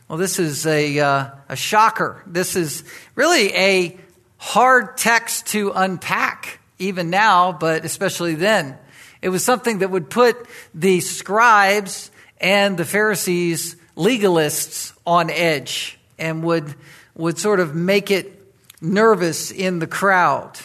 Well, 0.08 0.18
this 0.18 0.40
is 0.40 0.66
a, 0.66 1.00
uh, 1.00 1.30
a 1.48 1.56
shocker. 1.56 2.24
This 2.26 2.56
is 2.56 2.84
really 3.14 3.54
a 3.54 3.98
hard 4.42 4.98
text 4.98 5.46
to 5.46 5.72
unpack 5.76 6.60
even 6.80 7.12
now, 7.12 7.52
but 7.52 7.86
especially 7.86 8.34
then. 8.34 8.76
It 9.22 9.30
was 9.30 9.46
something 9.46 9.80
that 9.80 9.92
would 9.92 10.10
put 10.10 10.36
the 10.74 11.00
scribes 11.00 12.10
and 12.40 12.76
the 12.76 12.84
Pharisees, 12.84 13.76
legalists, 13.96 14.94
on 15.06 15.30
edge 15.30 16.00
and 16.18 16.44
would, 16.44 16.74
would 17.16 17.38
sort 17.38 17.60
of 17.60 17.76
make 17.76 18.10
it 18.10 18.42
nervous 18.82 19.52
in 19.52 19.78
the 19.78 19.86
crowd. 19.86 20.60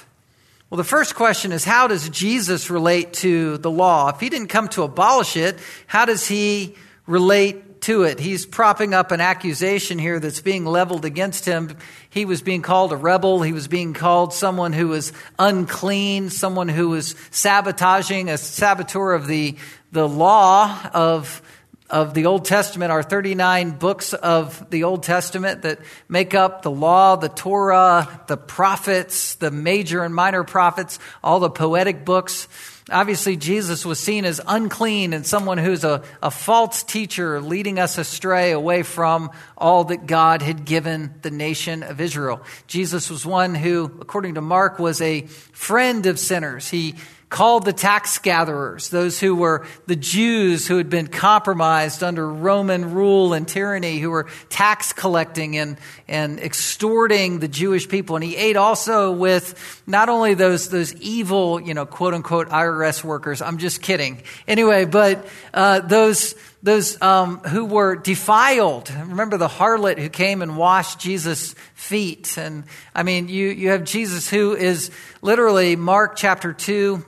Well, 0.70 0.78
the 0.78 0.84
first 0.84 1.14
question 1.14 1.52
is 1.52 1.62
how 1.62 1.86
does 1.86 2.08
Jesus 2.08 2.70
relate 2.70 3.12
to 3.14 3.58
the 3.58 3.70
law? 3.70 4.08
If 4.08 4.20
he 4.20 4.30
didn't 4.30 4.48
come 4.48 4.68
to 4.68 4.84
abolish 4.84 5.36
it, 5.36 5.58
how 5.86 6.06
does 6.06 6.26
he 6.26 6.76
relate 7.06 7.62
to 7.86 8.02
it. 8.02 8.18
He's 8.18 8.44
propping 8.44 8.94
up 8.94 9.12
an 9.12 9.20
accusation 9.20 10.00
here 10.00 10.18
that's 10.18 10.40
being 10.40 10.64
leveled 10.64 11.04
against 11.04 11.44
him. 11.44 11.76
He 12.10 12.24
was 12.24 12.42
being 12.42 12.60
called 12.60 12.92
a 12.92 12.96
rebel. 12.96 13.42
He 13.42 13.52
was 13.52 13.68
being 13.68 13.94
called 13.94 14.34
someone 14.34 14.72
who 14.72 14.88
was 14.88 15.12
unclean, 15.38 16.30
someone 16.30 16.68
who 16.68 16.88
was 16.88 17.14
sabotaging, 17.30 18.28
a 18.28 18.38
saboteur 18.38 19.12
of 19.12 19.28
the, 19.28 19.54
the 19.92 20.08
law 20.08 20.76
of, 20.94 21.40
of 21.88 22.12
the 22.12 22.26
Old 22.26 22.44
Testament, 22.44 22.90
our 22.90 23.04
39 23.04 23.78
books 23.78 24.14
of 24.14 24.68
the 24.70 24.82
Old 24.82 25.04
Testament 25.04 25.62
that 25.62 25.78
make 26.08 26.34
up 26.34 26.62
the 26.62 26.72
law, 26.72 27.14
the 27.14 27.28
Torah, 27.28 28.20
the 28.26 28.36
prophets, 28.36 29.36
the 29.36 29.52
major 29.52 30.02
and 30.02 30.12
minor 30.12 30.42
prophets, 30.42 30.98
all 31.22 31.38
the 31.38 31.50
poetic 31.50 32.04
books. 32.04 32.48
Obviously, 32.88 33.36
Jesus 33.36 33.84
was 33.84 33.98
seen 33.98 34.24
as 34.24 34.40
unclean 34.46 35.12
and 35.12 35.26
someone 35.26 35.58
who's 35.58 35.82
a, 35.82 36.04
a 36.22 36.30
false 36.30 36.84
teacher, 36.84 37.40
leading 37.40 37.80
us 37.80 37.98
astray 37.98 38.52
away 38.52 38.84
from 38.84 39.32
all 39.58 39.82
that 39.84 40.06
God 40.06 40.40
had 40.40 40.64
given 40.64 41.12
the 41.22 41.32
nation 41.32 41.82
of 41.82 42.00
Israel. 42.00 42.42
Jesus 42.68 43.10
was 43.10 43.26
one 43.26 43.56
who, 43.56 43.90
according 44.00 44.34
to 44.34 44.40
Mark, 44.40 44.78
was 44.78 45.00
a 45.00 45.22
friend 45.22 46.06
of 46.06 46.16
sinners. 46.16 46.68
He 46.68 46.94
called 47.28 47.64
the 47.64 47.72
tax 47.72 48.18
gatherers, 48.18 48.88
those 48.90 49.18
who 49.18 49.34
were 49.34 49.66
the 49.86 49.96
Jews 49.96 50.68
who 50.68 50.76
had 50.76 50.88
been 50.88 51.08
compromised 51.08 52.04
under 52.04 52.32
Roman 52.32 52.92
rule 52.94 53.32
and 53.32 53.48
tyranny, 53.48 53.98
who 53.98 54.10
were 54.10 54.28
tax 54.48 54.92
collecting 54.92 55.56
and, 55.56 55.76
and 56.06 56.38
extorting 56.38 57.40
the 57.40 57.48
Jewish 57.48 57.88
people. 57.88 58.14
And 58.14 58.24
he 58.24 58.36
ate 58.36 58.56
also 58.56 59.10
with 59.10 59.75
not 59.86 60.08
only 60.08 60.34
those, 60.34 60.68
those 60.68 60.94
evil, 60.94 61.60
you 61.60 61.74
know, 61.74 61.86
quote 61.86 62.14
unquote 62.14 62.48
IRS 62.48 63.04
workers. 63.04 63.40
I'm 63.40 63.58
just 63.58 63.82
kidding. 63.82 64.22
Anyway, 64.48 64.84
but 64.84 65.26
uh, 65.54 65.80
those 65.80 66.34
those 66.62 67.00
um, 67.00 67.38
who 67.38 67.64
were 67.64 67.94
defiled. 67.94 68.90
Remember 68.90 69.36
the 69.36 69.48
harlot 69.48 69.98
who 69.98 70.08
came 70.08 70.42
and 70.42 70.56
washed 70.56 70.98
Jesus' 70.98 71.54
feet. 71.74 72.36
And 72.36 72.64
I 72.92 73.04
mean, 73.04 73.28
you, 73.28 73.48
you 73.48 73.70
have 73.70 73.84
Jesus 73.84 74.28
who 74.28 74.56
is 74.56 74.90
literally, 75.22 75.76
Mark 75.76 76.16
chapter 76.16 76.52
2, 76.52 77.04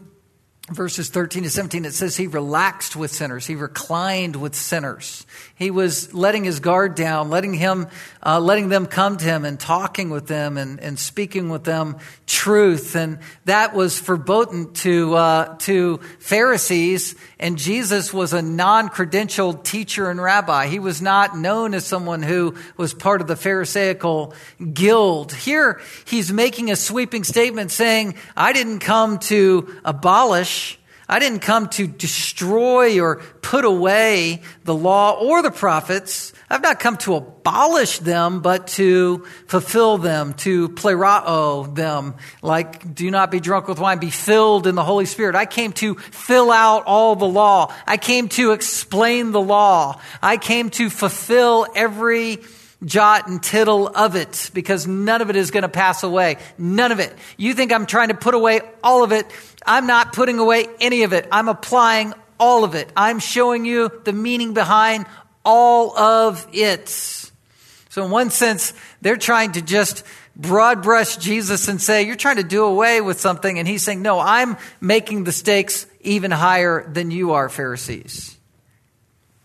verses 0.70 1.08
13 1.08 1.42
to 1.42 1.50
17, 1.50 1.85
it 1.87 1.94
says 1.94 2.16
he 2.16 2.28
relaxed 2.28 2.94
with 2.94 3.11
sinners. 3.11 3.47
He 3.47 3.56
reclined 3.56 4.37
with 4.37 4.54
sinners. 4.54 5.26
He 5.58 5.72
was 5.72 6.14
letting 6.14 6.44
his 6.44 6.60
guard 6.60 6.94
down, 6.94 7.30
letting 7.30 7.52
him, 7.52 7.88
uh, 8.24 8.38
letting 8.38 8.68
them 8.68 8.86
come 8.86 9.16
to 9.16 9.24
him 9.24 9.44
and 9.44 9.58
talking 9.58 10.08
with 10.08 10.28
them 10.28 10.56
and, 10.56 10.78
and 10.78 10.96
speaking 10.96 11.48
with 11.48 11.64
them 11.64 11.96
truth. 12.26 12.94
And 12.94 13.18
that 13.46 13.74
was 13.74 13.98
verboten 13.98 14.72
to, 14.74 15.14
uh, 15.16 15.56
to 15.58 15.98
Pharisees. 16.20 17.16
And 17.40 17.58
Jesus 17.58 18.14
was 18.14 18.32
a 18.32 18.40
non-credentialed 18.40 19.64
teacher 19.64 20.08
and 20.08 20.22
rabbi. 20.22 20.68
He 20.68 20.78
was 20.78 21.02
not 21.02 21.36
known 21.36 21.74
as 21.74 21.84
someone 21.84 22.22
who 22.22 22.54
was 22.76 22.94
part 22.94 23.20
of 23.20 23.26
the 23.26 23.34
Pharisaical 23.34 24.34
guild. 24.72 25.32
Here, 25.32 25.80
he's 26.04 26.32
making 26.32 26.70
a 26.70 26.76
sweeping 26.76 27.24
statement 27.24 27.72
saying, 27.72 28.14
I 28.36 28.52
didn't 28.52 28.78
come 28.78 29.18
to 29.20 29.80
abolish 29.84 30.77
I 31.08 31.18
didn't 31.20 31.40
come 31.40 31.68
to 31.70 31.86
destroy 31.86 33.00
or 33.00 33.16
put 33.40 33.64
away 33.64 34.42
the 34.64 34.74
law 34.74 35.12
or 35.18 35.40
the 35.40 35.50
prophets. 35.50 36.34
I've 36.50 36.62
not 36.62 36.80
come 36.80 36.98
to 36.98 37.14
abolish 37.14 37.98
them, 37.98 38.40
but 38.40 38.66
to 38.68 39.24
fulfill 39.46 39.96
them, 39.96 40.34
to 40.34 40.68
plerao 40.70 41.74
them. 41.74 42.14
Like, 42.42 42.94
do 42.94 43.10
not 43.10 43.30
be 43.30 43.40
drunk 43.40 43.68
with 43.68 43.78
wine, 43.78 43.98
be 43.98 44.10
filled 44.10 44.66
in 44.66 44.74
the 44.74 44.84
Holy 44.84 45.06
Spirit. 45.06 45.34
I 45.34 45.46
came 45.46 45.72
to 45.74 45.94
fill 45.94 46.50
out 46.50 46.84
all 46.84 47.16
the 47.16 47.26
law. 47.26 47.72
I 47.86 47.96
came 47.96 48.28
to 48.30 48.52
explain 48.52 49.32
the 49.32 49.40
law. 49.40 50.00
I 50.22 50.36
came 50.36 50.68
to 50.70 50.90
fulfill 50.90 51.66
every 51.74 52.40
jot 52.85 53.28
and 53.28 53.42
tittle 53.42 53.88
of 53.88 54.14
it 54.14 54.50
because 54.54 54.87
none 54.87 55.20
of 55.20 55.30
it 55.30 55.37
is 55.37 55.50
going 55.50 55.62
to 55.62 55.68
pass 55.68 56.02
away. 56.02 56.37
None 56.58 56.92
of 56.92 57.00
it. 57.00 57.12
You 57.37 57.54
think 57.54 57.73
I'm 57.73 57.87
trying 57.87 58.08
to 58.08 58.14
put 58.14 58.35
away 58.35 58.61
all 58.82 59.02
of 59.02 59.12
it. 59.12 59.26
I'm 59.66 59.87
not 59.87 60.12
putting 60.12 60.38
away 60.38 60.66
any 60.80 61.02
of 61.02 61.12
it. 61.12 61.28
I'm 61.32 61.49
applying 61.49 62.14
all 62.38 62.64
of 62.64 62.75
it. 62.75 62.90
I'm 62.97 63.18
showing 63.18 63.64
you 63.64 63.90
the 64.04 64.12
meaning 64.12 64.54
behind 64.54 65.06
all 65.44 65.97
of 65.99 66.47
it. 66.52 66.88
So, 66.88 68.04
in 68.04 68.11
one 68.11 68.30
sense, 68.30 68.75
they're 69.00 69.16
trying 69.16 69.52
to 69.52 69.62
just 69.62 70.04
broad 70.37 70.82
brush 70.82 71.16
Jesus 71.16 71.66
and 71.68 71.82
say, 71.82 72.04
You're 72.04 72.16
trying 72.16 72.37
to 72.37 72.44
do 72.44 72.64
away 72.64 73.00
with 73.00 73.18
something. 73.18 73.58
And 73.58 73.66
he's 73.66 73.82
saying, 73.82 74.02
No, 74.02 74.20
I'm 74.20 74.56
making 74.80 75.25
the 75.25 75.32
stakes 75.32 75.87
even 76.00 76.30
higher 76.30 76.88
than 76.88 77.11
you 77.11 77.32
are, 77.32 77.49
Pharisees. 77.49 78.38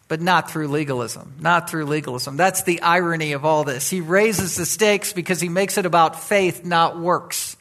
But 0.08 0.22
not 0.22 0.52
through 0.52 0.68
legalism. 0.68 1.36
Not 1.40 1.70
through 1.70 1.86
legalism. 1.86 2.38
That's 2.38 2.64
the 2.64 2.82
irony 2.82 3.32
of 3.34 3.46
all 3.46 3.64
this. 3.64 3.90
He 3.90 4.02
raises 4.02 4.56
the 4.56 4.66
stakes 4.66 5.14
because 5.14 5.40
he 5.40 5.50
makes 5.50 5.78
it 5.78 5.86
about 5.86 6.22
faith, 6.22 6.66
not 6.66 7.00
works. 7.00 7.58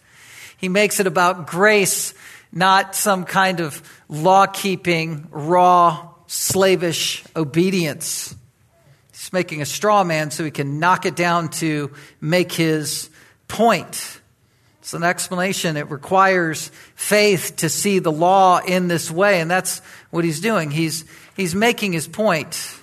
He 0.59 0.68
makes 0.68 1.00
it 1.00 1.07
about 1.07 1.46
grace, 1.46 2.14
not 2.52 2.94
some 2.94 3.24
kind 3.24 3.61
of 3.61 3.83
law 4.09 4.46
keeping, 4.46 5.28
raw, 5.31 6.09
slavish 6.26 7.24
obedience. 7.35 8.35
He's 9.12 9.33
making 9.33 9.62
a 9.62 9.66
straw 9.66 10.02
man 10.05 10.31
so 10.31 10.44
he 10.44 10.50
can 10.50 10.78
knock 10.78 11.07
it 11.07 11.16
down 11.16 11.48
to 11.50 11.92
make 12.20 12.52
his 12.52 13.09
point. 13.48 14.20
It's 14.81 14.94
an 14.94 15.05
explanation. 15.05 15.76
It 15.76 15.90
requires 15.90 16.72
faith 16.96 17.57
to 17.59 17.68
see 17.68 18.00
the 18.00 18.11
law 18.11 18.59
in 18.59 18.88
this 18.88 19.11
way, 19.11 19.40
and 19.40 19.48
that's 19.50 19.78
what 20.11 20.24
he's 20.24 20.40
doing. 20.40 20.72
He's, 20.72 21.05
he's 21.37 21.55
making 21.55 21.92
his 21.92 22.07
point. 22.09 22.79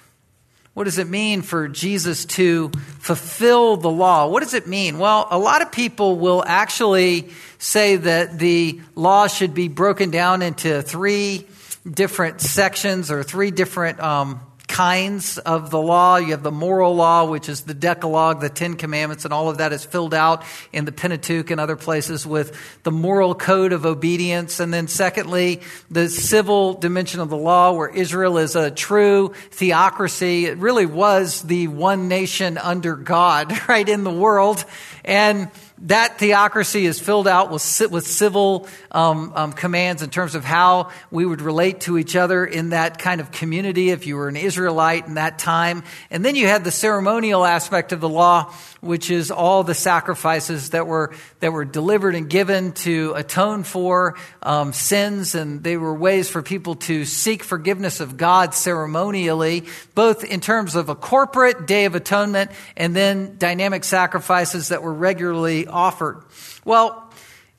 What 0.74 0.86
does 0.86 0.98
it 0.98 1.10
mean 1.10 1.42
for 1.42 1.68
Jesus 1.68 2.26
to 2.26 2.70
fulfill 3.00 3.76
the 3.76 3.90
law? 3.90 4.28
What 4.28 4.44
does 4.44 4.54
it 4.54 4.68
mean? 4.68 4.98
Well, 4.98 5.28
a 5.30 5.38
lot 5.38 5.62
of 5.62 5.72
people 5.72 6.18
will 6.18 6.44
actually 6.46 7.32
say 7.58 7.98
that 7.98 8.40
the 8.40 8.80
law 8.96 9.28
should 9.28 9.54
be 9.54 9.68
broken 9.68 10.10
down 10.10 10.42
into 10.42 10.82
three 10.82 11.48
different 11.90 12.40
sections 12.40 13.12
or 13.12 13.24
three 13.24 13.52
different 13.52 14.00
um, 14.00 14.40
kinds 14.70 15.40
of 15.40 15.72
the 15.72 15.82
law. 15.82 16.16
You 16.16 16.32
have 16.32 16.44
the 16.44 16.52
moral 16.52 16.96
law, 16.96 17.26
which 17.26 17.50
is 17.50 17.62
the 17.62 17.74
Decalogue, 17.74 18.40
the 18.40 18.50
Ten 18.50 18.76
Commandments, 18.76 19.26
and 19.26 19.34
all 19.34 19.50
of 19.50 19.58
that 19.58 19.74
is 19.74 19.84
filled 19.84 20.14
out 20.14 20.44
in 20.72 20.86
the 20.86 20.92
Pentateuch 20.92 21.52
and 21.52 21.60
other 21.60 21.76
places 21.76 22.26
with 22.26 22.56
the 22.84 22.92
moral 22.92 23.36
code 23.36 23.74
of 23.74 23.86
obedience. 23.86 24.60
And 24.60 24.74
then 24.74 24.88
secondly, 24.88 25.62
the 25.90 26.08
civil 26.08 26.74
dimension 26.76 27.20
of 27.20 27.30
the 27.30 27.38
law, 27.38 27.74
where 27.74 27.90
Israel 27.90 28.38
is 28.38 28.56
a 28.56 28.72
true 28.72 29.34
theocracy. 29.52 30.46
It 30.46 30.58
really 30.58 30.86
was 30.86 31.42
the 31.42 31.68
one 31.68 32.08
nation 32.08 32.58
under 32.58 32.96
God, 32.96 33.52
right, 33.68 33.90
in 33.90 34.04
the 34.04 34.14
world. 34.14 34.64
And 35.04 35.50
that 35.84 36.20
theocracy 36.20 36.86
is 36.86 37.00
filled 37.00 37.28
out 37.28 37.52
with, 37.52 37.82
with 37.90 38.06
civil 38.06 38.68
um, 38.92 39.32
um, 39.36 39.54
commands 39.54 40.02
in 40.02 40.10
terms 40.10 40.36
of 40.36 40.44
how 40.44 40.90
we 41.10 41.26
would 41.26 41.42
relate 41.42 41.82
to 41.82 41.98
each 41.98 42.16
other 42.16 42.46
in 42.46 42.70
that 42.70 43.00
kind 43.00 43.22
of 43.22 43.32
community 43.32 43.90
if 43.90 44.06
you 44.06 44.18
were 44.18 44.28
an 44.28 44.36
Israelite 44.36 45.08
in 45.08 45.14
that 45.14 45.40
time. 45.40 45.84
And 46.12 46.26
then 46.26 46.36
you 46.36 46.48
had 46.48 46.64
the 46.64 46.72
ceremonial 46.72 47.46
aspect 47.46 47.92
of 47.92 48.02
the 48.02 48.10
law, 48.10 48.54
which 48.82 49.10
is 49.10 49.32
all 49.32 49.64
the 49.64 49.74
sacrifices 49.74 50.72
that 50.72 50.86
were 50.88 51.14
that 51.40 51.54
were 51.54 51.66
delivered 51.66 52.16
and 52.16 52.30
given 52.30 52.74
to 52.74 53.14
atone 53.16 53.64
for 53.64 54.16
um, 54.44 54.74
sins, 54.74 55.36
and 55.36 55.64
they 55.64 55.78
were 55.78 55.94
ways 55.94 56.30
for 56.30 56.42
people 56.42 56.76
to 56.76 57.06
seek 57.06 57.44
forgiveness 57.44 58.00
of 58.00 58.18
God 58.18 58.54
ceremonially, 58.54 59.66
both 59.96 60.24
in 60.24 60.42
terms 60.42 60.76
of 60.76 60.90
a 60.90 60.96
corporate 60.96 61.66
day 61.66 61.86
of 61.86 61.96
atonement 61.96 62.52
and 62.76 62.96
then 62.96 63.38
dynamic 63.38 63.84
sacrifices 63.84 64.70
that 64.70 64.84
were 64.84 64.94
regularly 64.94 65.68
offered. 65.70 66.24
Well. 66.66 67.06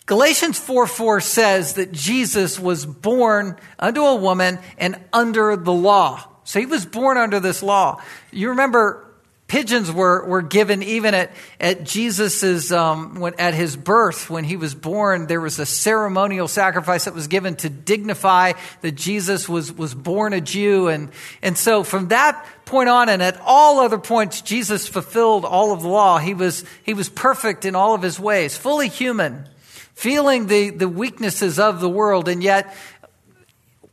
Galatians 0.06 0.58
4 0.58 0.88
4 0.88 1.20
says 1.20 1.74
that 1.74 1.92
Jesus 1.92 2.58
was 2.58 2.84
born 2.84 3.56
unto 3.78 4.02
a 4.02 4.16
woman 4.16 4.58
and 4.76 4.98
under 5.12 5.54
the 5.54 5.72
law. 5.72 6.26
So 6.42 6.58
he 6.58 6.66
was 6.66 6.84
born 6.84 7.16
under 7.16 7.38
this 7.38 7.62
law. 7.62 8.02
You 8.32 8.48
remember 8.48 9.09
pigeons 9.50 9.90
were, 9.90 10.24
were 10.26 10.42
given 10.42 10.80
even 10.84 11.12
at, 11.12 11.32
at 11.58 11.82
Jesus's, 11.82 12.70
um, 12.70 13.18
when, 13.18 13.34
at 13.36 13.52
his 13.52 13.76
birth, 13.76 14.30
when 14.30 14.44
he 14.44 14.56
was 14.56 14.76
born, 14.76 15.26
there 15.26 15.40
was 15.40 15.58
a 15.58 15.66
ceremonial 15.66 16.46
sacrifice 16.46 17.06
that 17.06 17.14
was 17.14 17.26
given 17.26 17.56
to 17.56 17.68
dignify 17.68 18.52
that 18.82 18.92
Jesus 18.92 19.48
was, 19.48 19.72
was 19.72 19.92
born 19.92 20.34
a 20.34 20.40
Jew. 20.40 20.86
And, 20.86 21.10
and 21.42 21.58
so 21.58 21.82
from 21.82 22.08
that 22.08 22.46
point 22.64 22.88
on 22.88 23.08
and 23.08 23.20
at 23.20 23.40
all 23.44 23.80
other 23.80 23.98
points, 23.98 24.40
Jesus 24.40 24.86
fulfilled 24.86 25.44
all 25.44 25.72
of 25.72 25.82
the 25.82 25.88
law. 25.88 26.18
He 26.18 26.32
was, 26.32 26.64
he 26.84 26.94
was 26.94 27.08
perfect 27.08 27.64
in 27.64 27.74
all 27.74 27.92
of 27.92 28.02
his 28.02 28.20
ways, 28.20 28.56
fully 28.56 28.86
human, 28.86 29.48
feeling 29.94 30.46
the, 30.46 30.70
the 30.70 30.88
weaknesses 30.88 31.58
of 31.58 31.80
the 31.80 31.88
world, 31.88 32.28
and 32.28 32.40
yet 32.40 32.72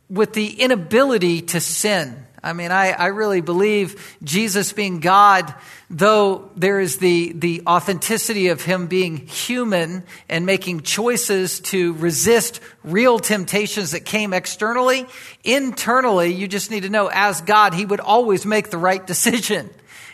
with 0.08 0.34
the 0.34 0.60
inability 0.60 1.42
to 1.42 1.60
sin. 1.60 2.27
I 2.48 2.54
mean, 2.54 2.72
I, 2.72 2.92
I 2.92 3.06
really 3.08 3.42
believe 3.42 4.16
Jesus 4.22 4.72
being 4.72 5.00
God, 5.00 5.54
though 5.90 6.50
there 6.56 6.80
is 6.80 6.96
the, 6.96 7.32
the 7.32 7.62
authenticity 7.66 8.48
of 8.48 8.62
him 8.62 8.86
being 8.86 9.18
human 9.18 10.02
and 10.30 10.46
making 10.46 10.80
choices 10.80 11.60
to 11.60 11.92
resist 11.94 12.60
real 12.82 13.18
temptations 13.18 13.90
that 13.90 14.06
came 14.06 14.32
externally, 14.32 15.06
internally, 15.44 16.32
you 16.32 16.48
just 16.48 16.70
need 16.70 16.84
to 16.84 16.88
know 16.88 17.10
as 17.12 17.42
God, 17.42 17.74
he 17.74 17.84
would 17.84 18.00
always 18.00 18.46
make 18.46 18.70
the 18.70 18.78
right 18.78 19.06
decision. 19.06 19.68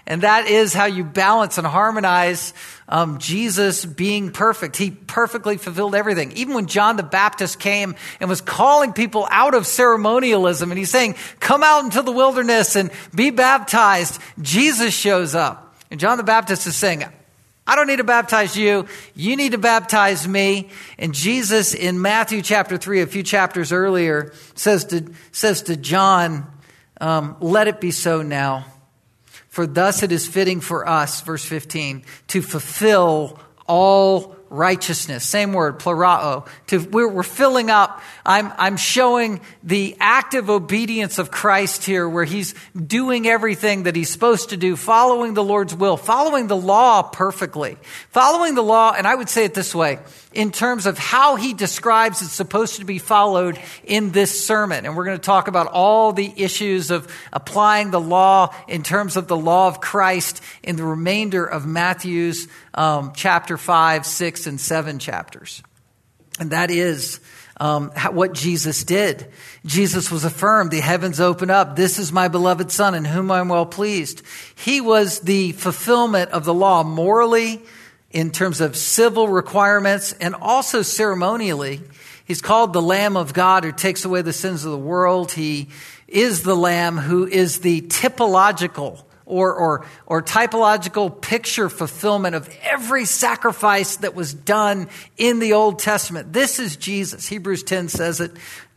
And 0.06 0.22
that 0.22 0.46
is 0.46 0.74
how 0.74 0.84
you 0.84 1.02
balance 1.02 1.56
and 1.56 1.66
harmonize 1.66 2.52
um, 2.88 3.18
Jesus 3.18 3.86
being 3.86 4.32
perfect. 4.32 4.76
He 4.76 4.90
perfectly 4.90 5.56
fulfilled 5.56 5.94
everything. 5.94 6.32
Even 6.32 6.54
when 6.54 6.66
John 6.66 6.96
the 6.96 7.02
Baptist 7.02 7.58
came 7.58 7.94
and 8.20 8.28
was 8.28 8.42
calling 8.42 8.92
people 8.92 9.26
out 9.30 9.54
of 9.54 9.66
ceremonialism 9.66 10.70
and 10.70 10.78
he's 10.78 10.90
saying, 10.90 11.14
come 11.40 11.62
out 11.62 11.84
into 11.84 12.02
the 12.02 12.12
wilderness 12.12 12.76
and 12.76 12.90
be 13.14 13.30
baptized, 13.30 14.20
Jesus 14.42 14.92
shows 14.94 15.34
up. 15.34 15.74
And 15.90 15.98
John 15.98 16.18
the 16.18 16.24
Baptist 16.24 16.66
is 16.66 16.76
saying, 16.76 17.04
I 17.66 17.76
don't 17.76 17.86
need 17.86 17.96
to 17.96 18.04
baptize 18.04 18.56
you. 18.56 18.86
You 19.14 19.36
need 19.36 19.52
to 19.52 19.58
baptize 19.58 20.28
me. 20.28 20.68
And 20.98 21.14
Jesus 21.14 21.72
in 21.72 22.02
Matthew 22.02 22.42
chapter 22.42 22.76
3, 22.76 23.00
a 23.00 23.06
few 23.06 23.22
chapters 23.22 23.72
earlier, 23.72 24.34
says 24.54 24.84
to, 24.86 25.10
says 25.32 25.62
to 25.62 25.76
John, 25.76 26.46
um, 27.00 27.36
Let 27.40 27.68
it 27.68 27.80
be 27.80 27.90
so 27.90 28.20
now. 28.20 28.66
For 29.54 29.68
thus 29.68 30.02
it 30.02 30.10
is 30.10 30.26
fitting 30.26 30.60
for 30.60 30.88
us, 30.88 31.20
verse 31.20 31.44
15, 31.44 32.02
to 32.26 32.42
fulfill 32.42 33.38
all 33.68 34.33
righteousness. 34.54 35.24
Same 35.24 35.52
word, 35.52 35.78
plerao. 35.78 36.46
To, 36.68 36.78
we're, 36.78 37.08
we're 37.08 37.22
filling 37.22 37.70
up. 37.70 38.00
I'm, 38.24 38.52
I'm 38.56 38.76
showing 38.76 39.40
the 39.62 39.96
active 40.00 40.48
obedience 40.48 41.18
of 41.18 41.30
Christ 41.30 41.84
here, 41.84 42.08
where 42.08 42.24
he's 42.24 42.54
doing 42.74 43.26
everything 43.26 43.84
that 43.84 43.96
he's 43.96 44.10
supposed 44.10 44.50
to 44.50 44.56
do, 44.56 44.76
following 44.76 45.34
the 45.34 45.42
Lord's 45.42 45.74
will, 45.74 45.96
following 45.96 46.46
the 46.46 46.56
law 46.56 47.02
perfectly. 47.02 47.76
Following 48.10 48.54
the 48.54 48.62
law, 48.62 48.94
and 48.96 49.06
I 49.06 49.14
would 49.14 49.28
say 49.28 49.44
it 49.44 49.54
this 49.54 49.74
way, 49.74 49.98
in 50.32 50.50
terms 50.50 50.86
of 50.86 50.98
how 50.98 51.36
he 51.36 51.54
describes 51.54 52.22
it's 52.22 52.32
supposed 52.32 52.80
to 52.80 52.84
be 52.84 52.98
followed 52.98 53.58
in 53.84 54.10
this 54.10 54.44
sermon. 54.44 54.84
And 54.84 54.96
we're 54.96 55.04
going 55.04 55.18
to 55.18 55.22
talk 55.22 55.48
about 55.48 55.68
all 55.68 56.12
the 56.12 56.32
issues 56.36 56.90
of 56.90 57.12
applying 57.32 57.90
the 57.90 58.00
law 58.00 58.54
in 58.68 58.82
terms 58.82 59.16
of 59.16 59.28
the 59.28 59.36
law 59.36 59.68
of 59.68 59.80
Christ 59.80 60.42
in 60.62 60.76
the 60.76 60.84
remainder 60.84 61.44
of 61.44 61.66
Matthew's 61.66 62.48
um, 62.74 63.12
chapter 63.14 63.56
5, 63.56 64.04
6, 64.04 64.46
and 64.46 64.60
7 64.60 64.98
chapters. 64.98 65.62
And 66.38 66.50
that 66.50 66.70
is 66.70 67.20
um, 67.58 67.90
what 68.10 68.34
Jesus 68.34 68.84
did. 68.84 69.30
Jesus 69.64 70.10
was 70.10 70.24
affirmed. 70.24 70.70
The 70.70 70.80
heavens 70.80 71.20
opened 71.20 71.52
up. 71.52 71.76
This 71.76 71.98
is 71.98 72.12
my 72.12 72.28
beloved 72.28 72.72
Son 72.72 72.94
in 72.94 73.04
whom 73.04 73.30
I'm 73.30 73.48
well 73.48 73.66
pleased. 73.66 74.22
He 74.56 74.80
was 74.80 75.20
the 75.20 75.52
fulfillment 75.52 76.30
of 76.30 76.44
the 76.44 76.54
law 76.54 76.82
morally, 76.82 77.62
in 78.10 78.30
terms 78.30 78.60
of 78.60 78.76
civil 78.76 79.26
requirements, 79.28 80.12
and 80.20 80.36
also 80.36 80.82
ceremonially. 80.82 81.80
He's 82.24 82.40
called 82.40 82.72
the 82.72 82.80
Lamb 82.80 83.16
of 83.16 83.34
God 83.34 83.64
who 83.64 83.72
takes 83.72 84.04
away 84.04 84.22
the 84.22 84.32
sins 84.32 84.64
of 84.64 84.70
the 84.70 84.78
world. 84.78 85.32
He 85.32 85.68
is 86.06 86.44
the 86.44 86.54
Lamb 86.54 86.96
who 86.96 87.26
is 87.26 87.60
the 87.60 87.82
typological 87.82 89.02
or, 89.26 89.54
or, 89.54 89.86
or 90.06 90.22
typological 90.22 91.20
picture 91.20 91.68
fulfillment 91.68 92.34
of 92.34 92.48
every 92.62 93.04
sacrifice 93.04 93.96
that 93.96 94.14
was 94.14 94.34
done 94.34 94.88
in 95.16 95.38
the 95.38 95.54
Old 95.54 95.78
Testament. 95.78 96.32
This 96.32 96.58
is 96.58 96.76
Jesus. 96.76 97.26
Hebrews 97.26 97.62
10 97.62 97.88
says 97.88 98.18
that 98.18 98.32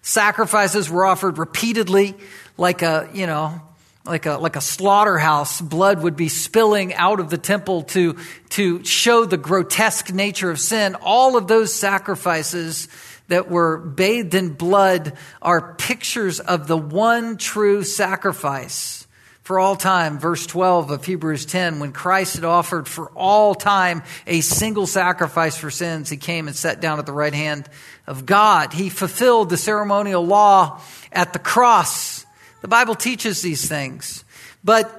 Sacrifices 0.08 0.90
were 0.90 1.06
offered 1.06 1.38
repeatedly, 1.38 2.16
like 2.56 2.82
a, 2.82 3.10
you 3.14 3.28
know, 3.28 3.62
like 4.06 4.26
a, 4.26 4.38
like 4.38 4.56
a 4.56 4.62
slaughterhouse. 4.62 5.60
Blood 5.60 6.02
would 6.02 6.16
be 6.16 6.30
spilling 6.30 6.94
out 6.94 7.20
of 7.20 7.30
the 7.30 7.38
temple 7.38 7.82
to, 7.84 8.16
to 8.52 8.86
show 8.86 9.26
the 9.26 9.36
grotesque 9.36 10.14
nature 10.14 10.50
of 10.50 10.62
sin. 10.62 10.96
All 11.02 11.36
of 11.36 11.48
those 11.48 11.74
sacrifices 11.74 12.88
that 13.28 13.50
were 13.52 13.80
bathed 13.80 14.34
in 14.34 14.54
blood 14.54 15.12
are 15.42 15.74
pictures 15.76 16.40
of 16.40 16.68
the 16.68 16.78
one 16.78 17.36
true 17.36 17.84
sacrifice 17.84 19.07
for 19.48 19.60
all 19.60 19.78
time, 19.78 20.20
verse 20.20 20.46
12 20.46 20.92
of 20.92 21.06
Hebrews 21.06 21.46
10, 21.46 21.80
when 21.80 21.94
Christ 21.94 22.36
had 22.36 22.44
offered 22.44 22.86
for 22.86 23.08
all 23.12 23.56
time 23.56 24.04
a 24.28 24.42
single 24.42 24.86
sacrifice 24.86 25.56
for 25.56 25.72
sins, 25.72 26.10
he 26.10 26.18
came 26.18 26.50
and 26.50 26.56
sat 26.56 26.82
down 26.82 27.00
at 27.00 27.06
the 27.06 27.14
right 27.14 27.34
hand 27.34 27.70
of 28.08 28.26
God. 28.26 28.74
He 28.74 28.90
fulfilled 28.90 29.50
the 29.50 29.56
ceremonial 29.56 30.26
law 30.26 30.82
at 31.14 31.32
the 31.32 31.40
cross. 31.40 32.26
The 32.60 32.68
Bible 32.68 32.94
teaches 32.94 33.42
these 33.42 33.70
things. 33.70 34.26
But 34.66 34.92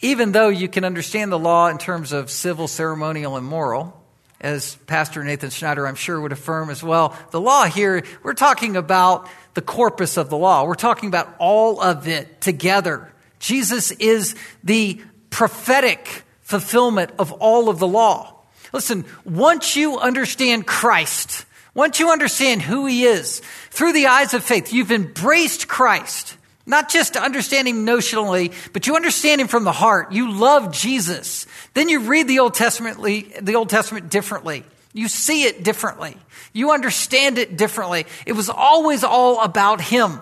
even 0.00 0.32
though 0.32 0.48
you 0.48 0.66
can 0.66 0.84
understand 0.84 1.30
the 1.30 1.38
law 1.38 1.68
in 1.68 1.78
terms 1.78 2.10
of 2.10 2.32
civil, 2.32 2.66
ceremonial, 2.66 3.36
and 3.36 3.46
moral, 3.46 3.96
as 4.40 4.74
Pastor 4.88 5.22
Nathan 5.22 5.50
Schneider, 5.50 5.86
I'm 5.86 5.94
sure, 5.94 6.20
would 6.20 6.32
affirm 6.32 6.68
as 6.68 6.82
well, 6.82 7.16
the 7.30 7.40
law 7.40 7.66
here, 7.66 8.02
we're 8.24 8.34
talking 8.34 8.74
about 8.74 9.28
the 9.54 9.62
corpus 9.62 10.16
of 10.16 10.30
the 10.30 10.36
law. 10.36 10.64
We're 10.64 10.74
talking 10.74 11.08
about 11.08 11.32
all 11.38 11.80
of 11.80 12.08
it 12.08 12.40
together. 12.40 13.12
Jesus 13.38 13.90
is 13.92 14.34
the 14.64 15.00
prophetic 15.30 16.24
fulfillment 16.42 17.10
of 17.18 17.32
all 17.32 17.68
of 17.68 17.78
the 17.78 17.86
law. 17.86 18.34
Listen, 18.72 19.04
once 19.24 19.76
you 19.76 19.98
understand 19.98 20.66
Christ, 20.66 21.44
once 21.74 22.00
you 22.00 22.10
understand 22.10 22.62
who 22.62 22.86
he 22.86 23.04
is 23.04 23.42
through 23.70 23.92
the 23.92 24.06
eyes 24.06 24.34
of 24.34 24.42
faith, 24.42 24.72
you've 24.72 24.92
embraced 24.92 25.68
Christ. 25.68 26.36
Not 26.68 26.88
just 26.88 27.16
understanding 27.16 27.86
notionally, 27.86 28.52
but 28.72 28.86
you 28.86 28.96
understand 28.96 29.40
him 29.40 29.46
from 29.46 29.64
the 29.64 29.72
heart. 29.72 30.10
You 30.12 30.32
love 30.32 30.72
Jesus. 30.72 31.46
Then 31.74 31.88
you 31.88 32.00
read 32.00 32.26
the 32.26 32.40
Old 32.40 32.54
Testament, 32.54 33.00
the 33.02 33.54
Old 33.54 33.68
Testament 33.68 34.10
differently. 34.10 34.64
You 34.92 35.08
see 35.08 35.44
it 35.44 35.62
differently. 35.62 36.16
You 36.52 36.72
understand 36.72 37.38
it 37.38 37.56
differently. 37.56 38.06
It 38.24 38.32
was 38.32 38.48
always 38.48 39.04
all 39.04 39.42
about 39.42 39.80
him. 39.80 40.20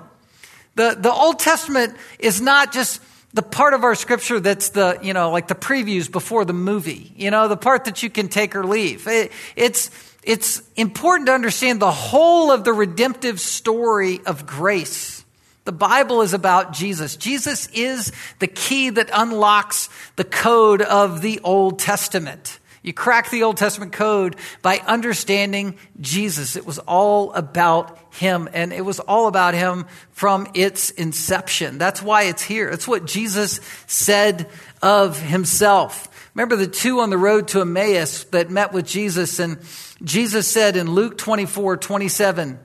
The, 0.74 0.96
the 0.98 1.12
Old 1.12 1.38
Testament 1.38 1.96
is 2.18 2.40
not 2.40 2.72
just 2.72 3.00
the 3.32 3.42
part 3.42 3.74
of 3.74 3.82
our 3.82 3.94
scripture 3.94 4.38
that's 4.40 4.70
the, 4.70 4.98
you 5.02 5.12
know, 5.12 5.30
like 5.30 5.48
the 5.48 5.54
previews 5.54 6.10
before 6.10 6.44
the 6.44 6.52
movie, 6.52 7.12
you 7.16 7.30
know, 7.30 7.48
the 7.48 7.56
part 7.56 7.84
that 7.86 8.02
you 8.02 8.10
can 8.10 8.28
take 8.28 8.54
or 8.54 8.64
leave. 8.64 9.06
It, 9.08 9.32
it's, 9.56 9.90
it's 10.22 10.62
important 10.76 11.26
to 11.26 11.32
understand 11.32 11.80
the 11.80 11.90
whole 11.90 12.52
of 12.52 12.64
the 12.64 12.72
redemptive 12.72 13.40
story 13.40 14.20
of 14.24 14.46
grace. 14.46 15.24
The 15.64 15.72
Bible 15.72 16.22
is 16.22 16.32
about 16.32 16.72
Jesus. 16.72 17.16
Jesus 17.16 17.68
is 17.72 18.12
the 18.38 18.46
key 18.46 18.90
that 18.90 19.10
unlocks 19.12 19.88
the 20.16 20.24
code 20.24 20.82
of 20.82 21.20
the 21.20 21.40
Old 21.42 21.78
Testament. 21.78 22.60
You 22.84 22.92
crack 22.92 23.30
the 23.30 23.44
Old 23.44 23.56
Testament 23.56 23.92
code 23.92 24.36
by 24.60 24.76
understanding 24.86 25.78
Jesus. 26.02 26.54
It 26.54 26.66
was 26.66 26.78
all 26.80 27.32
about 27.32 27.98
him, 28.12 28.46
and 28.52 28.74
it 28.74 28.84
was 28.84 29.00
all 29.00 29.26
about 29.26 29.54
him 29.54 29.86
from 30.10 30.46
its 30.52 30.90
inception. 30.90 31.78
That's 31.78 32.02
why 32.02 32.24
it's 32.24 32.42
here. 32.42 32.68
It's 32.68 32.86
what 32.86 33.06
Jesus 33.06 33.58
said 33.86 34.50
of 34.82 35.18
himself. 35.18 36.10
Remember 36.34 36.56
the 36.56 36.66
two 36.66 37.00
on 37.00 37.08
the 37.08 37.16
road 37.16 37.48
to 37.48 37.62
Emmaus 37.62 38.24
that 38.24 38.50
met 38.50 38.74
with 38.74 38.86
Jesus, 38.86 39.38
and 39.38 39.58
Jesus 40.02 40.46
said 40.46 40.76
in 40.76 40.90
Luke 40.90 41.16
24 41.16 41.78
27, 41.78 42.58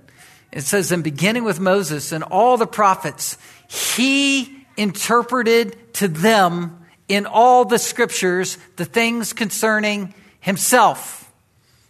it 0.52 0.62
says, 0.64 0.92
in 0.92 1.02
beginning 1.02 1.46
with 1.46 1.62
Moses 1.62 2.12
and 2.12 2.26
all 2.26 2.58
the 2.58 2.68
prophets, 2.68 3.38
he 3.70 4.66
interpreted 4.76 5.94
to 5.94 6.10
them 6.10 6.79
in 7.10 7.26
all 7.26 7.66
the 7.66 7.80
scriptures 7.80 8.58
the 8.78 8.86
things 8.86 9.34
concerning 9.34 10.14
himself. 10.40 11.30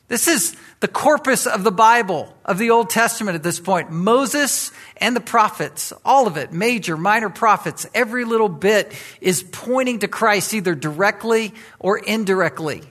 This 0.08 0.28
is 0.28 0.56
the 0.80 0.88
corpus 0.88 1.46
of 1.46 1.64
the 1.64 1.72
Bible, 1.72 2.34
of 2.44 2.58
the 2.58 2.72
Old 2.72 2.90
Testament 2.90 3.36
at 3.36 3.44
this 3.44 3.60
point. 3.60 3.92
Moses 3.92 4.72
and 4.98 5.16
the 5.16 5.22
prophets, 5.22 5.94
all 6.04 6.26
of 6.26 6.38
it, 6.38 6.52
major, 6.52 6.98
minor 6.98 7.30
prophets, 7.30 7.86
every 7.94 8.26
little 8.26 8.50
bit 8.50 8.92
is 9.22 9.44
pointing 9.44 10.00
to 10.00 10.08
Christ 10.08 10.54
either 10.54 10.74
directly 10.74 11.54
or 11.78 12.00
indirectly. 12.00 12.82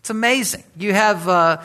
It's 0.00 0.10
amazing. 0.10 0.62
You 0.78 0.94
have 0.94 1.28
uh, 1.28 1.62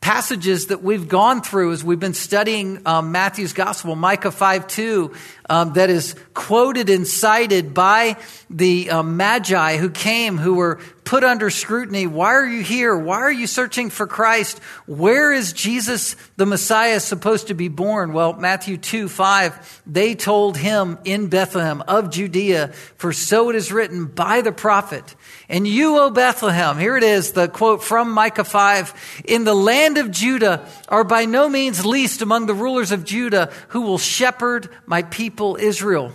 passages 0.00 0.68
that 0.68 0.82
we've 0.82 1.08
gone 1.08 1.42
through 1.42 1.72
as 1.72 1.82
we've 1.82 2.00
been 2.00 2.14
studying 2.14 2.80
um, 2.86 3.12
Matthew's 3.12 3.52
gospel, 3.52 3.96
Micah 3.96 4.30
5 4.30 4.66
2, 4.66 5.14
um, 5.50 5.72
that 5.74 5.90
is 5.90 6.14
quoted 6.34 6.88
and 6.88 7.06
cited 7.06 7.74
by 7.74 8.16
the 8.48 8.90
uh, 8.90 9.02
Magi 9.02 9.76
who 9.76 9.90
came, 9.90 10.38
who 10.38 10.54
were 10.54 10.80
put 11.08 11.24
under 11.24 11.48
scrutiny. 11.48 12.06
Why 12.06 12.34
are 12.34 12.46
you 12.46 12.62
here? 12.62 12.94
Why 12.94 13.20
are 13.20 13.32
you 13.32 13.46
searching 13.46 13.88
for 13.88 14.06
Christ? 14.06 14.58
Where 14.84 15.32
is 15.32 15.54
Jesus, 15.54 16.16
the 16.36 16.44
Messiah, 16.44 17.00
supposed 17.00 17.46
to 17.46 17.54
be 17.54 17.68
born? 17.68 18.12
Well, 18.12 18.34
Matthew 18.34 18.76
2 18.76 19.08
5, 19.08 19.82
they 19.86 20.14
told 20.14 20.58
him 20.58 20.98
in 21.06 21.28
Bethlehem 21.28 21.82
of 21.88 22.10
Judea, 22.10 22.72
for 22.96 23.14
so 23.14 23.48
it 23.48 23.56
is 23.56 23.72
written 23.72 24.04
by 24.04 24.42
the 24.42 24.52
prophet. 24.52 25.16
And 25.48 25.66
you, 25.66 25.98
O 25.98 26.10
Bethlehem, 26.10 26.76
here 26.76 26.98
it 26.98 27.04
is, 27.04 27.32
the 27.32 27.48
quote 27.48 27.82
from 27.82 28.12
Micah 28.12 28.44
5, 28.44 29.22
in 29.24 29.44
the 29.44 29.54
land 29.54 29.96
of 29.96 30.10
Judah 30.10 30.68
are 30.90 31.04
by 31.04 31.24
no 31.24 31.48
means 31.48 31.86
least 31.86 32.20
among 32.20 32.44
the 32.44 32.52
rulers 32.52 32.92
of 32.92 33.06
Judah 33.06 33.50
who 33.68 33.80
will 33.80 33.96
shepherd 33.96 34.68
my 34.84 35.00
people 35.04 35.56
Israel. 35.58 36.12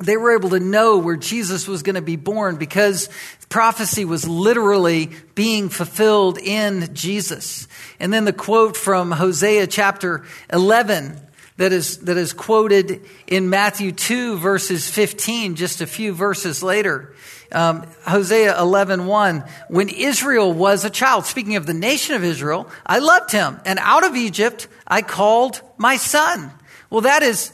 They 0.00 0.16
were 0.16 0.32
able 0.32 0.50
to 0.50 0.60
know 0.60 0.98
where 0.98 1.16
Jesus 1.16 1.66
was 1.66 1.82
going 1.82 1.96
to 1.96 2.02
be 2.02 2.16
born 2.16 2.56
because 2.56 3.08
prophecy 3.48 4.04
was 4.04 4.28
literally 4.28 5.10
being 5.34 5.68
fulfilled 5.68 6.38
in 6.38 6.94
Jesus. 6.94 7.68
And 7.98 8.12
then 8.12 8.24
the 8.24 8.32
quote 8.32 8.76
from 8.76 9.10
Hosea 9.10 9.66
chapter 9.66 10.24
11 10.52 11.20
that 11.56 11.72
is, 11.72 11.98
that 11.98 12.16
is 12.16 12.32
quoted 12.32 13.02
in 13.26 13.50
Matthew 13.50 13.92
2 13.92 14.38
verses 14.38 14.88
15, 14.88 15.56
just 15.56 15.80
a 15.80 15.86
few 15.86 16.12
verses 16.12 16.62
later 16.62 17.14
um, 17.52 17.86
Hosea 18.04 18.58
11, 18.60 19.06
1, 19.06 19.44
when 19.68 19.88
Israel 19.88 20.52
was 20.52 20.84
a 20.84 20.90
child, 20.90 21.24
speaking 21.26 21.56
of 21.56 21.66
the 21.66 21.74
nation 21.74 22.14
of 22.14 22.24
Israel, 22.24 22.68
I 22.84 22.98
loved 22.98 23.32
him. 23.32 23.60
And 23.64 23.78
out 23.80 24.04
of 24.04 24.16
Egypt, 24.16 24.68
I 24.86 25.02
called 25.02 25.60
my 25.76 25.96
son. 25.96 26.50
Well, 26.90 27.02
that 27.02 27.22
is 27.22 27.52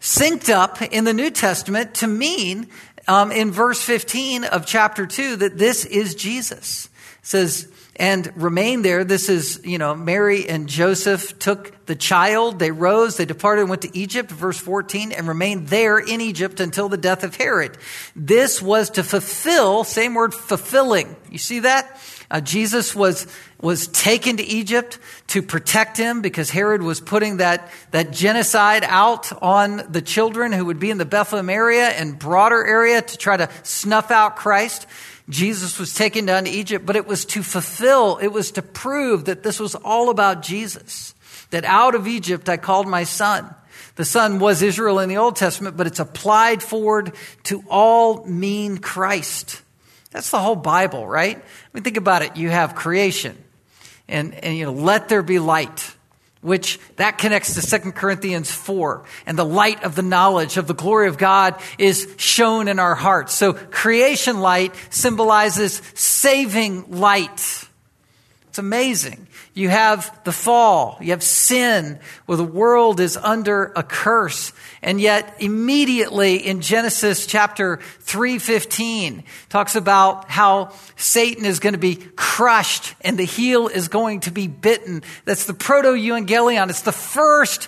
synced 0.00 0.50
up 0.50 0.80
in 0.82 1.04
the 1.04 1.14
New 1.14 1.30
Testament 1.30 1.94
to 1.96 2.06
mean 2.06 2.68
um, 3.06 3.32
in 3.32 3.50
verse 3.50 3.82
15 3.82 4.44
of 4.44 4.66
chapter 4.66 5.06
2 5.06 5.36
that 5.36 5.58
this 5.58 5.84
is 5.84 6.14
Jesus. 6.14 6.88
says, 7.22 7.68
and 7.98 8.30
remained 8.36 8.84
there. 8.84 9.04
This 9.04 9.28
is, 9.28 9.60
you 9.64 9.78
know, 9.78 9.94
Mary 9.94 10.48
and 10.48 10.68
Joseph 10.68 11.38
took 11.38 11.86
the 11.86 11.96
child. 11.96 12.58
They 12.58 12.70
rose, 12.70 13.16
they 13.16 13.24
departed 13.24 13.62
and 13.62 13.70
went 13.70 13.82
to 13.82 13.98
Egypt, 13.98 14.30
verse 14.30 14.58
14, 14.58 15.12
and 15.12 15.26
remained 15.26 15.68
there 15.68 15.98
in 15.98 16.20
Egypt 16.20 16.60
until 16.60 16.88
the 16.88 16.98
death 16.98 17.24
of 17.24 17.36
Herod. 17.36 17.78
This 18.14 18.60
was 18.60 18.90
to 18.90 19.02
fulfill, 19.02 19.84
same 19.84 20.14
word, 20.14 20.34
fulfilling. 20.34 21.16
You 21.30 21.38
see 21.38 21.60
that? 21.60 21.98
Uh, 22.30 22.40
Jesus 22.40 22.94
was, 22.94 23.26
was 23.60 23.86
taken 23.88 24.38
to 24.38 24.42
Egypt 24.42 24.98
to 25.28 25.42
protect 25.42 25.96
him 25.96 26.22
because 26.22 26.50
Herod 26.50 26.82
was 26.82 27.00
putting 27.00 27.36
that, 27.36 27.70
that 27.92 28.10
genocide 28.10 28.84
out 28.84 29.32
on 29.42 29.82
the 29.90 30.02
children 30.02 30.52
who 30.52 30.64
would 30.64 30.80
be 30.80 30.90
in 30.90 30.98
the 30.98 31.04
Bethlehem 31.04 31.48
area 31.48 31.88
and 31.88 32.18
broader 32.18 32.64
area 32.64 33.00
to 33.00 33.16
try 33.16 33.36
to 33.36 33.48
snuff 33.62 34.10
out 34.10 34.36
Christ. 34.36 34.86
Jesus 35.28 35.78
was 35.78 35.94
taken 35.94 36.26
down 36.26 36.44
to 36.44 36.50
Egypt, 36.50 36.84
but 36.84 36.96
it 36.96 37.06
was 37.06 37.24
to 37.26 37.42
fulfill, 37.42 38.18
it 38.18 38.28
was 38.28 38.52
to 38.52 38.62
prove 38.62 39.26
that 39.26 39.42
this 39.42 39.58
was 39.60 39.74
all 39.74 40.10
about 40.10 40.42
Jesus. 40.42 41.14
That 41.50 41.64
out 41.64 41.94
of 41.94 42.08
Egypt 42.08 42.48
I 42.48 42.56
called 42.56 42.88
my 42.88 43.04
son. 43.04 43.54
The 43.96 44.04
son 44.04 44.40
was 44.40 44.62
Israel 44.62 44.98
in 44.98 45.08
the 45.08 45.16
Old 45.16 45.36
Testament, 45.36 45.76
but 45.76 45.86
it's 45.86 46.00
applied 46.00 46.62
forward 46.62 47.12
to 47.44 47.64
all 47.68 48.26
mean 48.26 48.78
Christ. 48.78 49.62
That's 50.16 50.30
the 50.30 50.38
whole 50.38 50.56
Bible, 50.56 51.06
right? 51.06 51.36
I 51.36 51.68
mean, 51.74 51.84
think 51.84 51.98
about 51.98 52.22
it. 52.22 52.38
You 52.38 52.48
have 52.48 52.74
creation 52.74 53.36
and, 54.08 54.34
and 54.34 54.56
you 54.56 54.64
know, 54.64 54.72
let 54.72 55.10
there 55.10 55.22
be 55.22 55.38
light 55.38 55.94
which 56.40 56.78
that 56.94 57.18
connects 57.18 57.54
to 57.54 57.80
2 57.80 57.92
Corinthians 57.92 58.50
4. 58.50 59.04
And 59.26 59.36
the 59.36 59.44
light 59.44 59.84
of 59.84 59.94
the 59.94 60.02
knowledge 60.02 60.56
of 60.56 60.68
the 60.68 60.74
glory 60.74 61.08
of 61.08 61.18
God 61.18 61.60
is 61.76 62.14
shown 62.16 62.68
in 62.68 62.78
our 62.78 62.94
hearts. 62.94 63.34
So 63.34 63.52
creation 63.52 64.40
light 64.40 64.74
symbolizes 64.88 65.82
saving 65.94 66.92
light. 66.92 67.66
It's 68.48 68.58
amazing. 68.58 69.26
You 69.52 69.68
have 69.70 70.18
the 70.24 70.32
fall, 70.32 70.98
you 71.00 71.10
have 71.10 71.22
sin, 71.22 71.98
where 72.26 72.36
the 72.36 72.44
world 72.44 73.00
is 73.00 73.18
under 73.18 73.72
a 73.76 73.82
curse. 73.82 74.52
And 74.86 75.00
yet 75.00 75.34
immediately 75.40 76.36
in 76.36 76.60
Genesis 76.60 77.26
chapter 77.26 77.80
3:15 78.04 79.24
talks 79.48 79.74
about 79.74 80.30
how 80.30 80.70
Satan 80.96 81.44
is 81.44 81.58
going 81.58 81.72
to 81.72 81.78
be 81.78 81.96
crushed 82.14 82.94
and 83.00 83.18
the 83.18 83.24
heel 83.24 83.66
is 83.66 83.88
going 83.88 84.20
to 84.20 84.30
be 84.30 84.46
bitten. 84.46 85.02
That's 85.24 85.46
the 85.46 85.54
proto-evangelion. 85.54 86.70
It's 86.70 86.82
the 86.82 86.92
first 86.92 87.66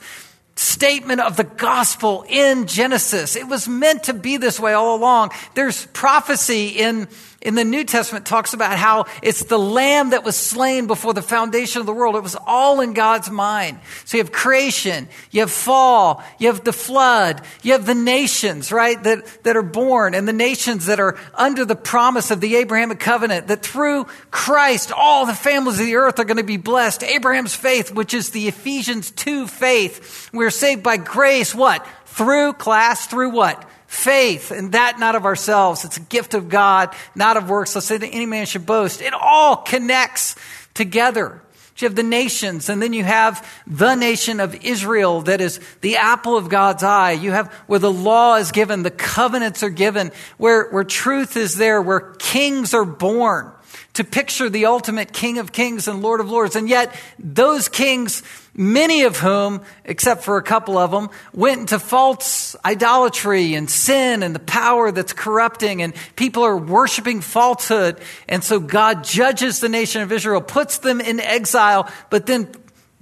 statement 0.55 1.21
of 1.21 1.37
the 1.37 1.45
gospel 1.45 2.25
in 2.29 2.69
Genesis. 2.69 3.35
It 3.35 3.49
was 3.49 3.67
meant 3.67 4.05
to 4.05 4.15
be 4.15 4.37
this 4.37 4.61
way 4.61 4.73
all 4.73 4.95
along. 4.95 5.31
There's 5.55 5.87
prophecy 5.87 6.69
in 6.69 7.09
in 7.41 7.55
the 7.55 7.65
New 7.65 7.85
Testament 7.85 8.27
talks 8.27 8.53
about 8.53 8.77
how 8.77 9.07
it's 9.23 9.45
the 9.45 9.59
lamb 9.59 10.11
that 10.11 10.25
was 10.25 10.37
slain 10.37 10.89
before 10.89 11.15
the 11.15 11.23
foundation 11.23 11.79
of 11.79 11.87
the 11.87 11.93
world. 11.93 12.17
It 12.17 12.23
was 12.23 12.37
all 12.49 12.81
in 12.81 12.95
God's 12.95 13.31
mind. 13.31 13.79
So 14.05 14.17
you 14.17 14.25
have 14.25 14.33
creation, 14.33 15.09
you 15.31 15.41
have 15.41 15.53
fall, 15.53 16.25
you 16.41 16.49
have 16.49 16.65
the 16.65 16.73
flood, 16.73 17.41
you 17.63 17.73
have 17.73 17.87
the 17.87 17.95
nations, 17.95 18.73
right, 18.73 19.01
that, 19.05 19.45
that 19.45 19.57
are 19.57 19.63
born 19.63 20.15
and 20.15 20.27
the 20.27 20.33
nations 20.33 20.87
that 20.87 20.99
are 20.99 21.17
under 21.33 21.65
the 21.65 21.77
promise 21.77 22.33
of 22.33 22.41
the 22.41 22.57
Abrahamic 22.57 22.99
covenant 22.99 23.47
that 23.47 23.63
through 23.63 24.07
Christ, 24.33 24.91
all 24.91 25.25
the 25.25 25.33
families 25.33 25.79
of 25.79 25.87
the 25.87 25.95
earth 25.95 26.19
are 26.19 26.25
going 26.25 26.39
to 26.39 26.43
be 26.43 26.57
blessed. 26.57 27.05
Abraham's 27.05 27.55
faith, 27.55 27.93
which 27.93 28.15
is 28.15 28.31
the 28.31 28.49
Ephesians 28.49 29.13
2 29.13 29.47
faith. 29.47 30.29
We're 30.33 30.51
saved 30.51 30.83
by 30.83 30.97
grace, 30.97 31.55
what? 31.55 31.87
Through 32.07 32.55
class, 32.55 33.07
through 33.07 33.31
what? 33.31 33.65
Faith, 33.89 34.53
and 34.53 34.73
that 34.73 35.01
not 35.01 35.17
of 35.17 35.25
ourselves. 35.25 35.85
It's 35.85 35.97
a 35.97 36.01
gift 36.01 36.35
of 36.35 36.49
God, 36.49 36.95
not 37.17 37.37
of 37.37 37.49
works, 37.49 37.75
lest 37.75 37.91
any 37.91 38.27
man 38.27 38.47
should 38.47 38.67
boast. 38.67 39.01
It 39.01 39.15
all 39.15 39.57
connects 39.57 40.37
together. 40.75 41.43
You 41.79 41.87
have 41.87 41.95
the 41.95 42.03
nations, 42.03 42.69
and 42.69 42.83
then 42.83 42.93
you 42.93 43.05
have 43.05 43.49
the 43.67 43.95
nation 43.95 44.41
of 44.41 44.65
Israel 44.65 45.23
that 45.23 45.41
is 45.41 45.61
the 45.81 45.97
apple 45.97 46.37
of 46.37 46.49
God's 46.49 46.83
eye. 46.83 47.13
You 47.13 47.31
have 47.31 47.53
where 47.69 47.79
the 47.79 47.93
law 47.93 48.35
is 48.35 48.51
given, 48.51 48.83
the 48.83 48.91
covenants 48.91 49.63
are 49.63 49.71
given, 49.71 50.11
where, 50.39 50.69
where 50.71 50.83
truth 50.83 51.37
is 51.37 51.57
there, 51.57 51.81
where 51.81 52.01
kings 52.19 52.75
are 52.75 52.85
born 52.85 53.53
to 53.95 54.05
picture 54.05 54.51
the 54.51 54.67
ultimate 54.67 55.13
King 55.13 55.39
of 55.39 55.53
Kings 55.53 55.89
and 55.89 56.03
Lord 56.03 56.21
of 56.21 56.31
Lords. 56.31 56.57
And 56.57 56.69
yet, 56.69 56.95
those 57.19 57.69
kings, 57.69 58.23
many 58.59 59.05
of 59.05 59.17
whom, 59.17 59.63
except 59.85 60.25
for 60.25 60.37
a 60.37 60.43
couple 60.43 60.77
of 60.77 60.91
them, 60.91 61.09
went 61.33 61.61
into 61.61 61.79
false 61.79 62.57
idolatry 62.65 63.55
and 63.55 63.71
sin 63.71 64.23
and 64.23 64.35
the 64.35 64.41
power 64.41 64.91
that's 64.91 65.13
corrupting, 65.13 65.81
and 65.81 65.95
people 66.17 66.43
are 66.43 66.57
worshiping 66.57 67.21
falsehood. 67.21 68.01
And 68.29 68.43
so 68.43 68.59
God 68.59 69.05
judges 69.05 69.61
the 69.61 69.69
nation 69.69 70.03
of 70.03 70.11
Israel, 70.11 70.41
puts 70.41 70.79
them 70.79 71.01
in 71.01 71.21
exile, 71.21 71.89
but 72.11 72.27
then 72.27 72.49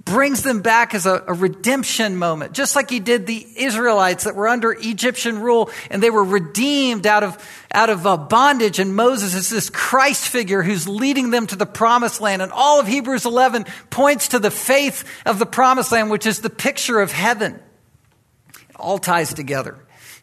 brings 0.07 0.41
them 0.41 0.61
back 0.61 0.93
as 0.93 1.05
a, 1.05 1.23
a, 1.27 1.33
redemption 1.33 2.15
moment, 2.15 2.53
just 2.53 2.75
like 2.75 2.89
he 2.89 2.99
did 2.99 3.27
the 3.27 3.45
Israelites 3.57 4.23
that 4.23 4.35
were 4.35 4.47
under 4.47 4.71
Egyptian 4.71 5.39
rule 5.39 5.69
and 5.91 6.01
they 6.01 6.09
were 6.09 6.23
redeemed 6.23 7.05
out 7.05 7.23
of, 7.23 7.65
out 7.73 7.89
of 7.89 8.07
uh, 8.07 8.15
bondage. 8.15 8.79
And 8.79 8.95
Moses 8.95 9.33
is 9.33 9.49
this 9.49 9.69
Christ 9.69 10.29
figure 10.29 10.63
who's 10.63 10.87
leading 10.87 11.29
them 11.31 11.45
to 11.47 11.55
the 11.55 11.65
promised 11.65 12.21
land. 12.21 12.41
And 12.41 12.51
all 12.51 12.79
of 12.79 12.87
Hebrews 12.87 13.25
11 13.25 13.65
points 13.89 14.29
to 14.29 14.39
the 14.39 14.51
faith 14.51 15.03
of 15.25 15.39
the 15.39 15.45
promised 15.45 15.91
land, 15.91 16.09
which 16.09 16.25
is 16.25 16.39
the 16.39 16.49
picture 16.49 16.99
of 17.01 17.11
heaven. 17.11 17.59
It 18.69 18.75
all 18.77 18.99
ties 18.99 19.33
together. 19.33 19.77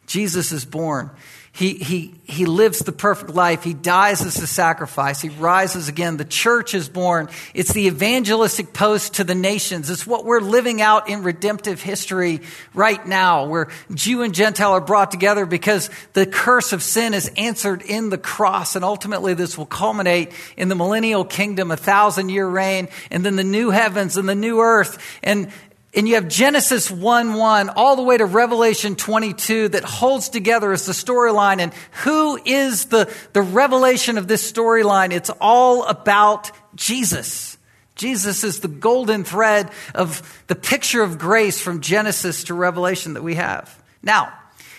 Jesus 0.06 0.50
is 0.50 0.64
born. 0.64 1.10
He, 1.56 1.74
he, 1.74 2.14
he 2.24 2.46
lives 2.46 2.80
the 2.80 2.90
perfect 2.90 3.30
life. 3.30 3.62
He 3.62 3.74
dies 3.74 4.22
as 4.22 4.42
a 4.42 4.46
sacrifice. 4.46 5.20
He 5.20 5.28
rises 5.28 5.88
again. 5.88 6.16
The 6.16 6.24
church 6.24 6.74
is 6.74 6.88
born. 6.88 7.28
It's 7.54 7.72
the 7.72 7.86
evangelistic 7.86 8.72
post 8.72 9.14
to 9.14 9.24
the 9.24 9.36
nations. 9.36 9.88
It's 9.88 10.04
what 10.04 10.24
we're 10.24 10.40
living 10.40 10.82
out 10.82 11.08
in 11.08 11.22
redemptive 11.22 11.80
history 11.80 12.40
right 12.74 13.06
now, 13.06 13.46
where 13.46 13.68
Jew 13.94 14.22
and 14.22 14.34
Gentile 14.34 14.72
are 14.72 14.80
brought 14.80 15.12
together 15.12 15.46
because 15.46 15.90
the 16.14 16.26
curse 16.26 16.72
of 16.72 16.82
sin 16.82 17.14
is 17.14 17.30
answered 17.36 17.82
in 17.82 18.10
the 18.10 18.18
cross. 18.18 18.74
And 18.74 18.84
ultimately, 18.84 19.34
this 19.34 19.56
will 19.56 19.64
culminate 19.64 20.32
in 20.56 20.68
the 20.68 20.74
millennial 20.74 21.24
kingdom, 21.24 21.70
a 21.70 21.76
thousand 21.76 22.30
year 22.30 22.48
reign, 22.48 22.88
and 23.12 23.24
then 23.24 23.36
the 23.36 23.44
new 23.44 23.70
heavens 23.70 24.16
and 24.16 24.28
the 24.28 24.34
new 24.34 24.58
earth. 24.58 24.98
And, 25.22 25.52
and 25.96 26.08
you 26.08 26.16
have 26.16 26.28
Genesis 26.28 26.90
1 26.90 27.34
1 27.34 27.68
all 27.70 27.96
the 27.96 28.02
way 28.02 28.16
to 28.16 28.24
Revelation 28.24 28.96
22 28.96 29.68
that 29.70 29.84
holds 29.84 30.28
together 30.28 30.72
as 30.72 30.86
the 30.86 30.92
storyline. 30.92 31.60
And 31.60 31.72
who 32.02 32.38
is 32.44 32.86
the, 32.86 33.12
the 33.32 33.42
revelation 33.42 34.18
of 34.18 34.26
this 34.26 34.50
storyline? 34.50 35.12
It's 35.12 35.30
all 35.40 35.84
about 35.84 36.50
Jesus. 36.74 37.56
Jesus 37.94 38.42
is 38.42 38.60
the 38.60 38.68
golden 38.68 39.22
thread 39.22 39.70
of 39.94 40.42
the 40.48 40.56
picture 40.56 41.02
of 41.02 41.18
grace 41.18 41.60
from 41.60 41.80
Genesis 41.80 42.44
to 42.44 42.54
Revelation 42.54 43.14
that 43.14 43.22
we 43.22 43.36
have. 43.36 43.80
Now, 44.02 44.32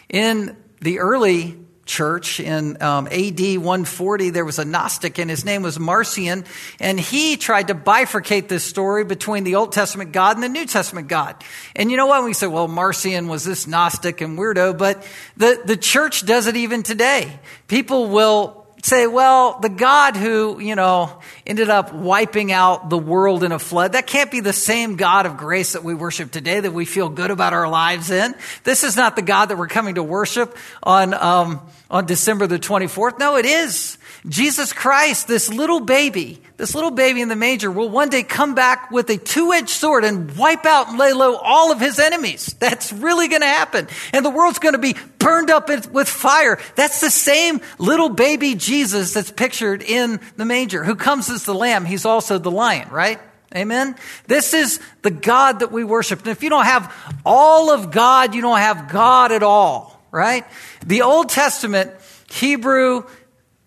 in 0.09 0.57
the 0.81 0.99
early 0.99 1.57
church 1.85 2.39
in 2.39 2.81
um, 2.81 3.07
AD 3.07 3.39
140. 3.39 4.29
There 4.31 4.45
was 4.45 4.59
a 4.59 4.65
Gnostic, 4.65 5.19
and 5.19 5.29
his 5.29 5.45
name 5.45 5.61
was 5.61 5.79
Marcion, 5.79 6.45
and 6.79 6.99
he 6.99 7.37
tried 7.37 7.67
to 7.67 7.75
bifurcate 7.75 8.47
this 8.47 8.63
story 8.63 9.05
between 9.05 9.43
the 9.43 9.55
Old 9.55 9.71
Testament 9.71 10.11
God 10.11 10.35
and 10.35 10.43
the 10.43 10.49
New 10.49 10.65
Testament 10.65 11.07
God. 11.07 11.35
And 11.75 11.91
you 11.91 11.97
know 11.97 12.07
what? 12.07 12.23
We 12.23 12.33
say, 12.33 12.47
well, 12.47 12.67
Marcion 12.67 13.27
was 13.27 13.43
this 13.43 13.67
Gnostic 13.67 14.21
and 14.21 14.37
weirdo, 14.37 14.77
but 14.77 15.07
the, 15.37 15.61
the 15.63 15.77
church 15.77 16.25
does 16.25 16.47
it 16.47 16.55
even 16.55 16.83
today. 16.83 17.39
People 17.67 18.09
will 18.09 18.64
say, 18.85 19.07
well, 19.07 19.57
the 19.59 19.69
God 19.69 20.15
who, 20.15 20.59
you 20.59 20.75
know, 20.75 21.19
ended 21.47 21.71
up 21.71 21.91
wiping 21.91 22.51
out 22.51 22.87
the 22.87 22.97
world 22.97 23.43
in 23.43 23.51
a 23.51 23.57
flood, 23.57 23.93
that 23.93 24.05
can't 24.05 24.29
be 24.29 24.41
the 24.41 24.53
same 24.53 24.95
God 24.95 25.25
of 25.25 25.37
grace 25.37 25.73
that 25.73 25.83
we 25.83 25.95
worship 25.95 26.29
today 26.31 26.59
that 26.59 26.71
we 26.71 26.85
feel 26.85 27.09
good 27.09 27.31
about 27.31 27.51
our 27.51 27.67
lives 27.67 28.11
in. 28.11 28.35
This 28.63 28.83
is 28.83 28.95
not 28.95 29.15
the 29.15 29.23
God 29.23 29.47
that 29.47 29.57
we're 29.57 29.67
coming 29.67 29.95
to 29.95 30.03
worship 30.03 30.55
on, 30.83 31.15
um, 31.15 31.61
on 31.89 32.05
December 32.05 32.45
the 32.45 32.59
24th. 32.59 33.17
No, 33.17 33.37
it 33.37 33.47
is. 33.47 33.97
Jesus 34.27 34.73
Christ, 34.73 35.27
this 35.27 35.49
little 35.49 35.79
baby, 35.79 36.41
this 36.57 36.73
little 36.73 36.91
baby 36.91 37.21
in 37.21 37.29
the 37.29 37.35
manger 37.35 37.69
will 37.69 37.89
one 37.89 38.09
day 38.09 38.23
come 38.23 38.55
back 38.55 38.89
with 38.89 39.09
a 39.09 39.17
two-edged 39.17 39.69
sword 39.69 40.03
and 40.03 40.35
wipe 40.35 40.65
out 40.65 40.89
and 40.89 40.97
lay 40.97 41.13
low 41.13 41.35
all 41.35 41.71
of 41.71 41.79
his 41.79 41.99
enemies. 41.99 42.55
That's 42.59 42.91
really 42.91 43.27
going 43.27 43.41
to 43.41 43.47
happen. 43.47 43.87
And 44.13 44.25
the 44.25 44.29
world's 44.29 44.59
going 44.59 44.73
to 44.73 44.79
be 44.79 44.95
burned 45.19 45.49
up 45.49 45.69
with 45.69 46.07
fire. 46.07 46.59
That's 46.75 47.01
the 47.01 47.11
same 47.11 47.61
little 47.77 48.09
baby 48.09 48.55
Jesus 48.55 49.13
that's 49.13 49.31
pictured 49.31 49.83
in 49.83 50.19
the 50.37 50.45
manger, 50.45 50.83
who 50.83 50.95
comes 50.95 51.29
as 51.29 51.43
the 51.43 51.53
lamb. 51.53 51.85
He's 51.85 52.05
also 52.05 52.37
the 52.37 52.51
lion, 52.51 52.89
right? 52.89 53.19
Amen. 53.55 53.95
This 54.27 54.53
is 54.53 54.79
the 55.01 55.11
God 55.11 55.59
that 55.59 55.71
we 55.71 55.83
worship. 55.83 56.19
And 56.19 56.29
if 56.29 56.41
you 56.41 56.49
don't 56.49 56.65
have 56.65 56.93
all 57.25 57.69
of 57.69 57.91
God, 57.91 58.33
you 58.33 58.41
don't 58.41 58.57
have 58.57 58.89
God 58.91 59.31
at 59.31 59.43
all, 59.43 60.01
right? 60.11 60.45
The 60.85 61.03
Old 61.03 61.29
Testament, 61.29 61.91
Hebrew, 62.29 63.03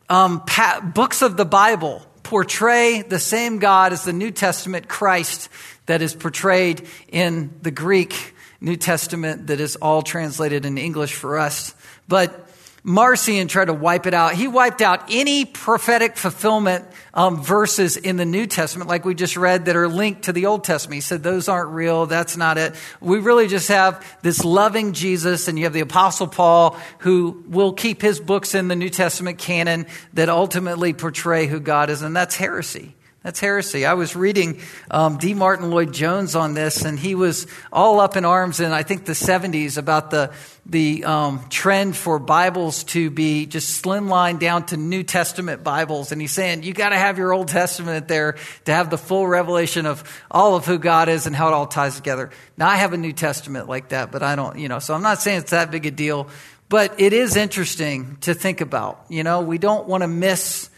um, 0.09 0.41
pa- 0.45 0.81
books 0.81 1.23
of 1.23 1.37
the 1.37 1.45
Bible 1.45 2.03
portray 2.23 3.03
the 3.03 3.19
same 3.19 3.59
God 3.59 3.93
as 3.93 4.05
the 4.05 4.13
New 4.13 4.31
Testament 4.31 4.89
Christ 4.89 5.49
that 5.87 6.03
is 6.03 6.15
portrayed 6.15 6.87
in 7.09 7.55
the 7.63 7.71
Greek 7.71 8.35
New 8.61 8.77
Testament 8.77 9.47
that 9.47 9.61
is 9.61 9.77
all 9.77 10.03
translated 10.03 10.67
in 10.67 10.79
English 10.79 11.15
for 11.15 11.39
us. 11.39 11.75
But 12.07 12.48
Marcion 12.89 13.49
tried 13.49 13.67
to 13.67 13.75
wipe 13.75 14.07
it 14.07 14.15
out. 14.15 14.33
He 14.33 14.49
wiped 14.49 14.81
out 14.81 15.05
any 15.11 15.45
prophetic 15.45 16.17
fulfillment 16.17 16.87
um, 17.13 17.43
verses 17.43 17.99
in 17.99 18.17
the 18.17 18.25
New 18.25 18.47
Testament, 18.47 18.89
like 18.89 19.05
we 19.05 19.15
just 19.15 19.37
read, 19.37 19.67
that 19.67 19.77
are 19.77 19.89
linked 19.89 20.23
to 20.23 20.33
the 20.33 20.47
Old 20.47 20.65
Testament. 20.65 20.95
He 20.95 21.01
said 21.03 21.23
those 21.23 21.51
aren't 21.51 21.69
real. 21.69 22.07
That's 22.07 22.39
not 22.39 22.57
it. 22.57 22.75
We 22.99 23.19
really 23.19 23.47
just 23.47 23.69
have 23.69 24.03
this 24.23 24.43
loving 24.43 24.95
Jesus, 24.95 25.49
and 25.49 25.59
you 25.59 25.65
have 25.65 25.75
the 25.75 25.81
Apostle 25.81 26.29
Paul, 26.29 26.79
who 27.01 27.45
will 27.47 27.75
keep 27.75 28.01
his 28.01 28.21
books 28.21 28.55
in 28.55 28.69
the 28.69 28.77
New 28.77 28.89
Testament 28.89 29.37
canon 29.37 29.87
that 30.15 30.31
ultimately 30.31 30.95
portray 30.95 31.47
who 31.47 31.61
God 31.61 31.91
is, 31.91 32.01
and 32.01 32.17
that's 32.17 32.37
heresy. 32.37 32.95
That's 33.25 33.41
heresy. 33.41 33.85
I 33.85 33.95
was 33.95 34.15
reading 34.15 34.61
um, 34.93 35.19
D. 35.19 35.35
Martyn 35.35 35.71
Lloyd-Jones 35.71 36.37
on 36.37 36.55
this, 36.55 36.85
and 36.85 36.97
he 36.97 37.17
was 37.17 37.49
all 37.73 37.99
up 37.99 38.17
in 38.17 38.25
arms 38.25 38.61
in, 38.61 38.71
I 38.71 38.85
think, 38.85 39.07
the 39.07 39.13
70s 39.13 39.77
about 39.77 40.13
the, 40.13 40.33
the 40.67 41.05
um, 41.05 41.45
trend 41.51 41.97
for 41.97 42.21
Bibles 42.21 42.85
to 42.85 43.11
be 43.11 43.47
just 43.47 43.85
slimline 43.85 44.39
down 44.39 44.67
to 44.67 44.77
New 44.77 45.03
Testament 45.03 45.65
Bibles. 45.65 46.13
And 46.13 46.21
he's 46.21 46.31
saying, 46.31 46.63
you 46.63 46.73
got 46.73 46.91
to 46.91 46.97
have 46.97 47.19
your 47.19 47.33
Old 47.33 47.49
Testament 47.49 48.07
there 48.07 48.37
to 48.67 48.73
have 48.73 48.89
the 48.89 48.99
full 48.99 49.27
revelation 49.27 49.85
of 49.85 50.05
all 50.31 50.55
of 50.55 50.65
who 50.65 50.79
God 50.79 51.09
is 51.09 51.27
and 51.27 51.35
how 51.35 51.49
it 51.49 51.55
all 51.55 51.67
ties 51.67 51.97
together. 51.97 52.31
Now, 52.57 52.69
I 52.69 52.77
have 52.77 52.93
a 52.93 52.99
New 52.99 53.13
Testament 53.13 53.69
like 53.69 53.89
that, 53.89 54.13
but 54.13 54.23
I 54.23 54.37
don't, 54.37 54.61
you 54.61 54.69
know, 54.69 54.79
so 54.79 54.95
I'm 54.95 55.03
not 55.03 55.21
saying 55.21 55.41
it's 55.41 55.51
that 55.51 55.73
big 55.73 55.87
a 55.87 55.91
deal. 55.91 56.29
But 56.69 57.01
it 57.01 57.13
is 57.13 57.35
interesting 57.35 58.19
to 58.21 58.33
think 58.33 58.61
about. 58.61 59.07
You 59.09 59.25
know, 59.25 59.41
we 59.41 59.59
don't 59.59 59.89
want 59.89 60.03
to 60.03 60.09
miss 60.09 60.71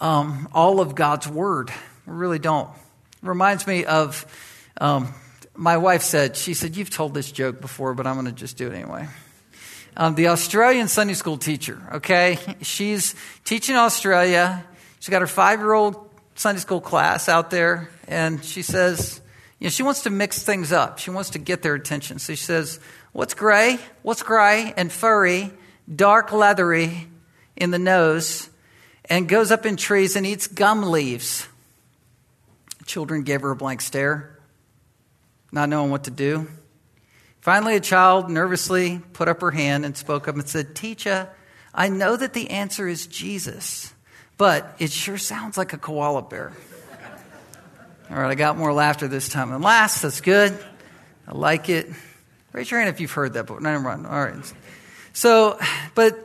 um, 0.00 0.48
all 0.52 0.80
of 0.80 0.94
God's 0.94 1.28
Word. 1.28 1.72
We 2.06 2.14
really 2.14 2.38
don't. 2.38 2.70
Reminds 3.22 3.66
me 3.66 3.84
of 3.84 4.26
um, 4.80 5.12
my 5.54 5.76
wife 5.78 6.02
said, 6.02 6.36
she 6.36 6.54
said, 6.54 6.76
You've 6.76 6.90
told 6.90 7.14
this 7.14 7.32
joke 7.32 7.60
before, 7.60 7.94
but 7.94 8.06
I'm 8.06 8.14
going 8.14 8.26
to 8.26 8.32
just 8.32 8.56
do 8.56 8.68
it 8.68 8.74
anyway. 8.74 9.08
Um, 9.96 10.14
the 10.14 10.28
Australian 10.28 10.88
Sunday 10.88 11.14
school 11.14 11.38
teacher, 11.38 11.82
okay? 11.94 12.38
She's 12.60 13.14
teaching 13.44 13.76
Australia. 13.76 14.64
She's 15.00 15.08
got 15.08 15.22
her 15.22 15.26
five 15.26 15.60
year 15.60 15.72
old 15.72 16.10
Sunday 16.34 16.60
school 16.60 16.82
class 16.82 17.28
out 17.28 17.50
there, 17.50 17.88
and 18.06 18.44
she 18.44 18.60
says, 18.60 19.20
you 19.58 19.66
know, 19.66 19.70
she 19.70 19.82
wants 19.82 20.02
to 20.02 20.10
mix 20.10 20.42
things 20.42 20.70
up. 20.70 20.98
She 20.98 21.10
wants 21.10 21.30
to 21.30 21.38
get 21.38 21.62
their 21.62 21.74
attention. 21.74 22.18
So 22.18 22.34
she 22.34 22.44
says, 22.44 22.78
What's 23.12 23.32
gray? 23.32 23.78
What's 24.02 24.22
gray 24.22 24.74
and 24.76 24.92
furry, 24.92 25.50
dark 25.94 26.32
leathery 26.32 27.08
in 27.56 27.70
the 27.70 27.78
nose, 27.78 28.50
and 29.08 29.28
goes 29.28 29.50
up 29.50 29.66
in 29.66 29.76
trees 29.76 30.16
and 30.16 30.26
eats 30.26 30.46
gum 30.46 30.82
leaves. 30.82 31.48
Children 32.86 33.22
gave 33.22 33.42
her 33.42 33.50
a 33.50 33.56
blank 33.56 33.80
stare, 33.80 34.38
not 35.52 35.68
knowing 35.68 35.90
what 35.90 36.04
to 36.04 36.10
do. 36.10 36.48
Finally, 37.40 37.76
a 37.76 37.80
child 37.80 38.30
nervously 38.30 39.00
put 39.12 39.28
up 39.28 39.40
her 39.40 39.50
hand 39.50 39.84
and 39.84 39.96
spoke 39.96 40.26
up 40.28 40.34
and 40.34 40.48
said, 40.48 40.74
Teacher, 40.74 41.28
I 41.72 41.88
know 41.88 42.16
that 42.16 42.32
the 42.32 42.50
answer 42.50 42.88
is 42.88 43.06
Jesus, 43.06 43.92
but 44.36 44.74
it 44.78 44.90
sure 44.90 45.18
sounds 45.18 45.56
like 45.56 45.72
a 45.72 45.78
koala 45.78 46.22
bear. 46.22 46.52
All 48.10 48.16
right, 48.16 48.30
I 48.30 48.34
got 48.34 48.56
more 48.56 48.72
laughter 48.72 49.08
this 49.08 49.28
time 49.28 49.50
than 49.50 49.62
last. 49.62 50.02
That's 50.02 50.20
good. 50.20 50.56
I 51.26 51.36
like 51.36 51.68
it. 51.68 51.88
Raise 52.52 52.70
your 52.70 52.80
hand 52.80 52.88
if 52.88 53.00
you've 53.00 53.12
heard 53.12 53.34
that, 53.34 53.46
but 53.46 53.60
never 53.60 53.80
mind. 53.80 54.06
All 54.06 54.24
right. 54.24 54.54
So, 55.12 55.58
but 55.94 56.16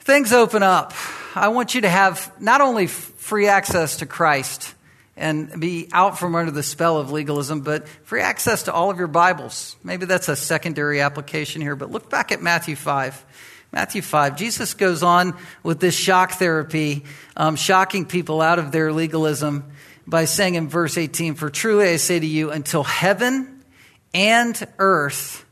things 0.00 0.32
open 0.32 0.62
up. 0.62 0.94
I 1.38 1.48
want 1.48 1.74
you 1.74 1.82
to 1.82 1.88
have 1.90 2.32
not 2.40 2.62
only 2.62 2.86
free 2.86 3.46
access 3.46 3.98
to 3.98 4.06
Christ 4.06 4.74
and 5.18 5.60
be 5.60 5.86
out 5.92 6.18
from 6.18 6.34
under 6.34 6.50
the 6.50 6.62
spell 6.62 6.96
of 6.96 7.12
legalism, 7.12 7.60
but 7.60 7.86
free 8.04 8.22
access 8.22 8.62
to 8.62 8.72
all 8.72 8.90
of 8.90 8.96
your 8.96 9.06
Bibles. 9.06 9.76
Maybe 9.84 10.06
that's 10.06 10.30
a 10.30 10.36
secondary 10.36 11.02
application 11.02 11.60
here, 11.60 11.76
but 11.76 11.90
look 11.90 12.08
back 12.08 12.32
at 12.32 12.40
Matthew 12.40 12.74
5. 12.74 13.22
Matthew 13.70 14.00
5. 14.00 14.36
Jesus 14.36 14.72
goes 14.72 15.02
on 15.02 15.36
with 15.62 15.78
this 15.78 15.94
shock 15.94 16.32
therapy, 16.32 17.04
um, 17.36 17.54
shocking 17.56 18.06
people 18.06 18.40
out 18.40 18.58
of 18.58 18.72
their 18.72 18.90
legalism 18.90 19.70
by 20.06 20.24
saying 20.24 20.54
in 20.54 20.70
verse 20.70 20.96
18, 20.96 21.34
For 21.34 21.50
truly 21.50 21.90
I 21.90 21.96
say 21.96 22.18
to 22.18 22.26
you, 22.26 22.50
until 22.50 22.82
heaven 22.82 23.62
and 24.14 24.66
earth 24.78 25.44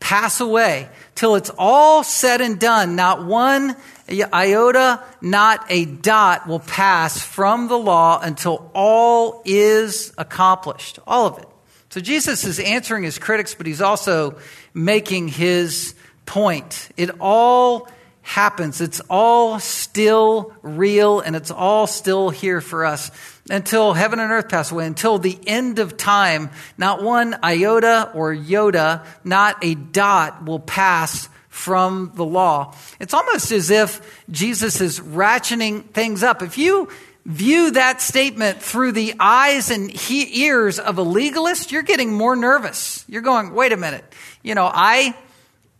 pass 0.00 0.40
away, 0.40 0.88
till 1.14 1.34
it's 1.34 1.50
all 1.58 2.02
said 2.02 2.40
and 2.40 2.58
done, 2.58 2.96
not 2.96 3.26
one 3.26 3.76
iota, 4.20 5.02
not 5.20 5.64
a 5.70 5.84
dot 5.86 6.46
will 6.46 6.60
pass 6.60 7.22
from 7.22 7.68
the 7.68 7.78
law 7.78 8.20
until 8.20 8.70
all 8.74 9.42
is 9.44 10.12
accomplished. 10.18 10.98
All 11.06 11.26
of 11.26 11.38
it. 11.38 11.48
So 11.90 12.00
Jesus 12.00 12.44
is 12.44 12.58
answering 12.58 13.04
his 13.04 13.18
critics, 13.18 13.54
but 13.54 13.66
he's 13.66 13.82
also 13.82 14.38
making 14.74 15.28
his 15.28 15.94
point. 16.26 16.90
It 16.96 17.10
all 17.20 17.88
happens. 18.22 18.80
It's 18.80 19.00
all 19.10 19.58
still 19.58 20.54
real 20.62 21.20
and 21.20 21.36
it's 21.36 21.50
all 21.50 21.86
still 21.86 22.30
here 22.30 22.60
for 22.60 22.86
us 22.86 23.10
until 23.50 23.92
heaven 23.92 24.20
and 24.20 24.30
earth 24.30 24.48
pass 24.48 24.70
away, 24.70 24.86
until 24.86 25.18
the 25.18 25.38
end 25.46 25.78
of 25.80 25.96
time. 25.96 26.50
Not 26.78 27.02
one 27.02 27.36
iota 27.42 28.10
or 28.14 28.34
yoda, 28.34 29.04
not 29.24 29.62
a 29.62 29.74
dot 29.74 30.44
will 30.44 30.60
pass 30.60 31.28
from 31.52 32.12
the 32.14 32.24
law. 32.24 32.74
It's 32.98 33.12
almost 33.12 33.52
as 33.52 33.70
if 33.70 34.24
Jesus 34.30 34.80
is 34.80 35.00
ratcheting 35.00 35.84
things 35.90 36.22
up. 36.22 36.40
If 36.40 36.56
you 36.56 36.88
view 37.26 37.72
that 37.72 38.00
statement 38.00 38.62
through 38.62 38.92
the 38.92 39.14
eyes 39.20 39.70
and 39.70 39.90
he- 39.90 40.44
ears 40.44 40.78
of 40.78 40.96
a 40.96 41.02
legalist, 41.02 41.70
you're 41.70 41.82
getting 41.82 42.10
more 42.10 42.34
nervous. 42.34 43.04
You're 43.06 43.20
going, 43.20 43.52
wait 43.52 43.70
a 43.70 43.76
minute. 43.76 44.02
You 44.42 44.54
know, 44.54 44.64
I, 44.72 45.14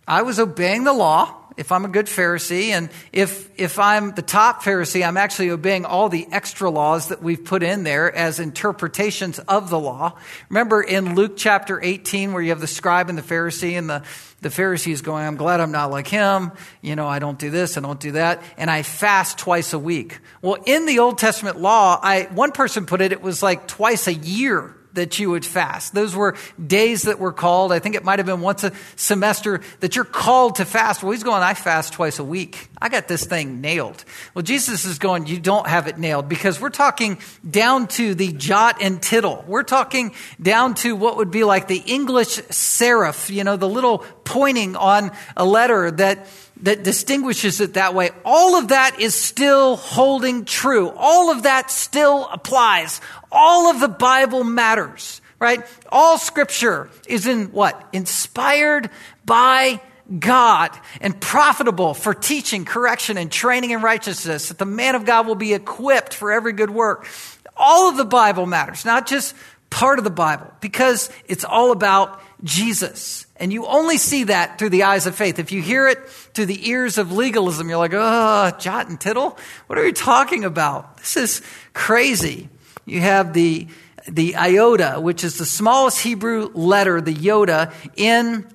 I 0.06 0.22
was 0.22 0.38
obeying 0.38 0.85
the 0.85 0.92
law 0.92 1.35
if 1.62 1.70
I'm 1.70 1.85
a 1.85 1.88
good 1.88 2.07
Pharisee, 2.07 2.70
and 2.70 2.90
if, 3.12 3.48
if 3.57 3.79
I'm 3.79 4.16
the 4.16 4.22
top 4.22 4.64
Pharisee, 4.64 5.07
I'm 5.07 5.16
actually 5.16 5.51
obeying 5.51 5.85
all 5.85 6.09
the 6.09 6.27
extra 6.33 6.68
laws 6.68 7.07
that 7.11 7.22
we've 7.22 7.44
put 7.44 7.62
in 7.62 7.85
there 7.85 8.12
as 8.12 8.40
interpretations 8.40 9.38
of 9.38 9.70
the 9.70 9.79
law. 9.79 10.18
Remember 10.48 10.83
in 10.83 11.14
Luke 11.14 11.35
chapter 11.37 11.81
18, 11.81 12.33
where 12.33 12.42
you 12.42 12.48
have 12.48 12.61
the 12.61 12.66
scribe 12.66 13.09
and 13.09 13.16
the 13.16 13.22
Pharisee, 13.22 13.79
and 13.79 13.88
the, 13.88 14.03
the 14.40 14.48
Pharisee 14.48 14.90
is 14.90 15.03
going, 15.03 15.25
I'm 15.25 15.37
glad 15.37 15.61
I'm 15.61 15.70
not 15.70 15.92
like 15.92 16.09
him. 16.09 16.51
You 16.81 16.96
know, 16.96 17.07
I 17.07 17.20
don't 17.20 17.38
do 17.38 17.51
this, 17.51 17.77
I 17.77 17.81
don't 17.81 18.01
do 18.01 18.11
that, 18.12 18.42
and 18.57 18.68
I 18.68 18.83
fast 18.83 19.38
twice 19.38 19.72
a 19.72 19.79
week. 19.79 20.18
Well, 20.40 20.59
in 20.66 20.87
the 20.87 20.98
Old 20.98 21.18
Testament 21.18 21.61
law, 21.61 21.96
I, 22.03 22.25
one 22.25 22.51
person 22.51 22.87
put 22.87 23.01
it, 23.01 23.12
it 23.12 23.22
was 23.22 23.40
like 23.40 23.68
twice 23.68 24.09
a 24.09 24.14
year 24.14 24.75
that 24.94 25.18
you 25.18 25.31
would 25.31 25.44
fast. 25.44 25.94
Those 25.94 26.14
were 26.14 26.37
days 26.64 27.02
that 27.02 27.18
were 27.18 27.33
called. 27.33 27.72
I 27.72 27.78
think 27.78 27.94
it 27.94 28.05
might 28.05 28.18
have 28.18 28.26
been 28.26 28.40
once 28.40 28.64
a 28.64 28.72
semester 28.96 29.61
that 29.81 29.96
you're 29.96 30.05
called 30.05 30.57
to 30.57 30.64
fast. 30.64 31.02
Well, 31.02 31.12
he's 31.12 31.22
going, 31.22 31.42
I 31.42 31.55
fast 31.55 31.92
twice 31.92 32.18
a 32.18 32.24
week. 32.24 32.68
I 32.81 32.88
got 32.88 33.09
this 33.09 33.24
thing 33.24 33.61
nailed. 33.61 34.05
Well, 34.35 34.42
Jesus 34.42 34.85
is 34.85 34.98
going, 34.98 35.26
you 35.26 35.40
don't 35.40 35.66
have 35.66 35.87
it 35.87 35.98
nailed 35.98 36.28
because 36.28 36.61
we're 36.61 36.70
talking 36.70 37.18
down 37.48 37.87
to 37.88 38.14
the 38.14 38.33
jot 38.33 38.83
and 38.83 39.02
tittle. 39.02 39.44
We're 39.46 39.62
talking 39.62 40.14
down 40.40 40.74
to 40.76 40.96
what 40.96 41.16
would 41.16 41.31
be 41.31 41.44
like 41.44 41.68
the 41.68 41.83
English 41.87 42.38
serif, 42.38 43.31
you 43.31 43.44
know, 43.44 43.57
the 43.57 43.68
little 43.68 43.98
pointing 44.24 44.76
on 44.76 45.12
a 45.37 45.44
letter 45.44 45.90
that 45.90 46.26
that 46.62 46.85
distinguishes 46.85 47.61
it 47.61 47.74
that 47.74 47.92
way, 47.94 48.11
all 48.24 48.57
of 48.57 48.68
that 48.68 49.00
is 49.00 49.14
still 49.14 49.76
holding 49.76 50.44
true. 50.44 50.90
All 50.90 51.31
of 51.31 51.42
that 51.42 51.70
still 51.70 52.28
applies. 52.28 53.00
All 53.33 53.71
of 53.71 53.81
the 53.81 53.88
Bible 53.88 54.45
matters, 54.45 55.23
right? 55.38 55.64
All 55.88 56.18
scripture 56.18 56.90
is 57.09 57.27
in 57.27 57.47
what? 57.47 57.88
Inspired 57.92 58.90
by 59.25 59.81
God 60.18 60.79
and 61.01 61.18
profitable 61.18 61.95
for 61.95 62.12
teaching, 62.12 62.66
correction, 62.66 63.16
and 63.16 63.33
training 63.33 63.71
in 63.71 63.81
righteousness, 63.81 64.49
that 64.49 64.59
the 64.59 64.66
man 64.66 64.95
of 64.95 65.07
God 65.07 65.27
will 65.27 65.35
be 65.35 65.55
equipped 65.55 66.12
for 66.12 66.31
every 66.31 66.53
good 66.53 66.71
work. 66.71 67.09
All 67.57 67.88
of 67.88 67.97
the 67.97 68.05
Bible 68.05 68.45
matters, 68.45 68.85
not 68.85 69.07
just 69.07 69.35
part 69.71 69.99
of 69.99 70.05
the 70.05 70.11
Bible, 70.11 70.53
because 70.61 71.11
it's 71.27 71.45
all 71.45 71.73
about 71.73 72.21
Jesus. 72.45 73.27
And 73.37 73.53
you 73.53 73.64
only 73.66 73.97
see 73.97 74.25
that 74.25 74.59
through 74.59 74.71
the 74.71 74.83
eyes 74.83 75.07
of 75.07 75.14
faith. 75.14 75.38
If 75.38 75.51
you 75.51 75.62
hear 75.62 75.88
it 75.88 76.07
through 76.09 76.47
the 76.47 76.68
ears 76.68 76.99
of 76.99 77.12
legalism, 77.12 77.68
you're 77.68 77.79
like, 77.79 77.95
oh, 77.95 78.53
jot 78.59 78.88
and 78.88 79.01
tittle? 79.01 79.38
What 79.66 79.79
are 79.79 79.87
you 79.87 79.92
talking 79.92 80.45
about? 80.45 80.99
This 80.99 81.16
is 81.16 81.42
crazy. 81.73 82.49
You 82.85 83.01
have 83.01 83.33
the, 83.33 83.69
the 84.09 84.37
iota, 84.37 85.00
which 85.00 85.25
is 85.25 85.38
the 85.38 85.46
smallest 85.46 86.00
Hebrew 86.00 86.50
letter, 86.54 87.00
the 87.00 87.15
yoda, 87.15 87.73
in, 87.96 88.46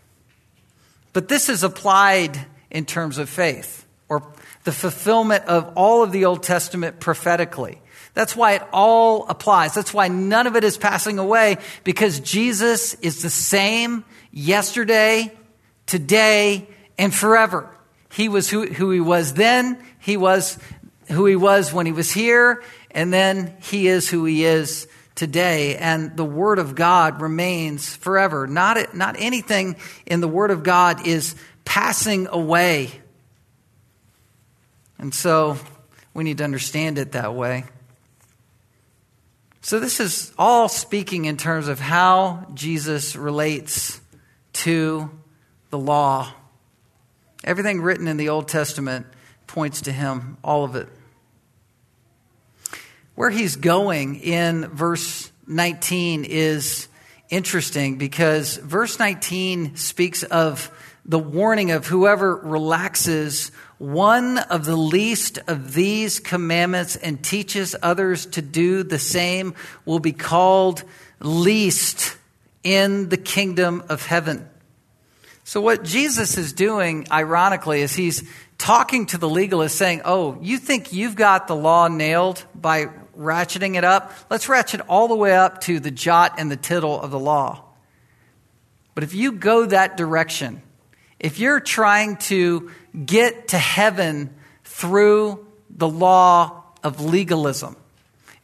But 1.15 1.29
this 1.29 1.49
is 1.49 1.63
applied 1.63 2.39
in 2.71 2.85
terms 2.85 3.17
of 3.17 3.31
faith 3.31 3.87
or 4.11 4.23
the 4.65 4.73
fulfillment 4.73 5.45
of 5.45 5.73
all 5.77 6.03
of 6.03 6.13
the 6.13 6.27
Old 6.27 6.43
Testament 6.43 7.01
prophetically. 7.01 7.81
That's 8.15 8.37
why 8.37 8.53
it 8.55 8.63
all 8.73 9.27
applies. 9.29 9.75
That's 9.75 9.93
why 9.93 10.09
none 10.09 10.47
of 10.47 10.57
it 10.57 10.65
is 10.65 10.79
passing 10.79 11.19
away 11.19 11.59
because 11.83 12.21
Jesus 12.21 12.95
is 12.95 13.23
the 13.23 13.31
same 13.31 14.05
yesterday, 14.31 15.33
today, 15.87 16.69
and 16.97 17.13
forever. 17.13 17.69
He 18.13 18.29
was 18.29 18.49
who, 18.49 18.67
who 18.67 18.93
he 18.93 19.01
was 19.01 19.35
then, 19.35 19.85
he 19.99 20.17
was 20.17 20.59
who 21.11 21.27
he 21.27 21.37
was 21.37 21.73
when 21.73 21.87
he 21.87 21.93
was 21.93 22.13
here, 22.13 22.63
and 22.93 23.13
then 23.13 23.57
he 23.61 23.89
is 23.89 24.09
who 24.09 24.25
he 24.25 24.45
is 24.45 24.87
today. 25.17 25.77
And 25.77 26.17
the 26.17 26.25
Word 26.25 26.59
of 26.59 26.75
God 26.75 27.21
remains 27.21 27.95
forever. 27.97 28.47
Not, 28.47 28.95
not 28.95 29.17
anything 29.19 29.77
in 30.07 30.21
the 30.21 30.29
Word 30.29 30.51
of 30.51 30.63
God 30.63 31.07
is 31.07 31.35
passing 31.65 32.29
away. 32.29 32.93
And 34.99 35.13
so 35.13 35.59
we 36.15 36.25
need 36.25 36.39
to 36.39 36.45
understand 36.45 36.99
it 36.99 37.13
that 37.13 37.35
way. 37.35 37.65
So, 39.65 39.81
this 39.81 39.99
is 39.99 40.31
all 40.37 40.69
speaking 40.69 41.25
in 41.25 41.39
terms 41.39 41.69
of 41.69 41.81
how 41.81 42.49
Jesus 42.53 43.17
relates 43.17 43.99
to 44.53 45.11
the 45.71 45.79
law. 45.79 46.31
Everything 47.43 47.81
written 47.81 48.07
in 48.07 48.19
the 48.19 48.29
Old 48.29 48.47
Testament 48.47 49.07
points 49.47 49.81
to 49.81 49.91
him, 49.91 50.37
all 50.45 50.65
of 50.65 50.77
it. 50.77 50.87
Where 53.15 53.31
he's 53.31 53.57
going 53.57 54.17
in 54.17 54.67
verse 54.69 55.33
19 55.47 56.27
is 56.27 56.89
interesting 57.31 57.97
because 57.97 58.59
verse 58.59 58.99
19 58.99 59.77
speaks 59.77 60.25
of 60.25 60.71
the 61.07 61.19
warning 61.19 61.71
of 61.71 61.87
whoever 61.87 62.37
relaxes 62.37 63.51
one 63.79 64.39
of 64.39 64.65
the 64.65 64.77
least 64.77 65.39
of 65.47 65.75
these 65.75 66.21
commandments 66.21 66.97
and 66.97 67.23
teaches 67.23 67.75
others 67.83 68.27
to 68.27 68.43
do 68.43 68.83
the 68.83 68.99
same 68.99 69.55
will 69.85 69.99
be 69.99 70.13
called 70.13 70.85
least 71.21 72.17
in 72.63 73.09
the 73.09 73.17
kingdom 73.17 73.85
of 73.89 74.07
heaven. 74.07 74.49
So, 75.45 75.61
what 75.61 75.85
Jesus 75.85 76.39
is 76.39 76.55
doing, 76.55 77.07
ironically, 77.11 77.83
is 77.83 77.95
he's 77.95 78.27
talking 78.57 79.07
to 79.07 79.19
the 79.19 79.29
legalist 79.29 79.77
saying, 79.77 80.01
Oh, 80.05 80.39
you 80.41 80.57
think 80.57 80.93
you've 80.93 81.17
got 81.17 81.49
the 81.49 81.57
law 81.57 81.89
nailed 81.89 82.43
by 82.55 82.87
ratcheting 83.17 83.77
it 83.77 83.85
up? 83.85 84.13
Let's 84.31 84.49
ratchet 84.49 84.81
all 84.89 85.07
the 85.07 85.15
way 85.15 85.37
up 85.37 85.61
to 85.63 85.81
the 85.81 85.91
jot 85.91 86.37
and 86.39 86.51
the 86.51 86.57
tittle 86.57 86.99
of 86.99 87.11
the 87.11 87.19
law. 87.19 87.63
But 88.95 89.05
if 89.05 89.15
you 89.15 89.33
go 89.33 89.67
that 89.67 89.97
direction, 89.99 90.63
if 91.19 91.39
you're 91.39 91.61
trying 91.61 92.17
to 92.17 92.71
get 93.05 93.49
to 93.49 93.59
heaven 93.59 94.35
through 94.65 95.47
the 95.71 95.89
law 95.89 96.65
of 96.83 97.01
legalism, 97.01 97.77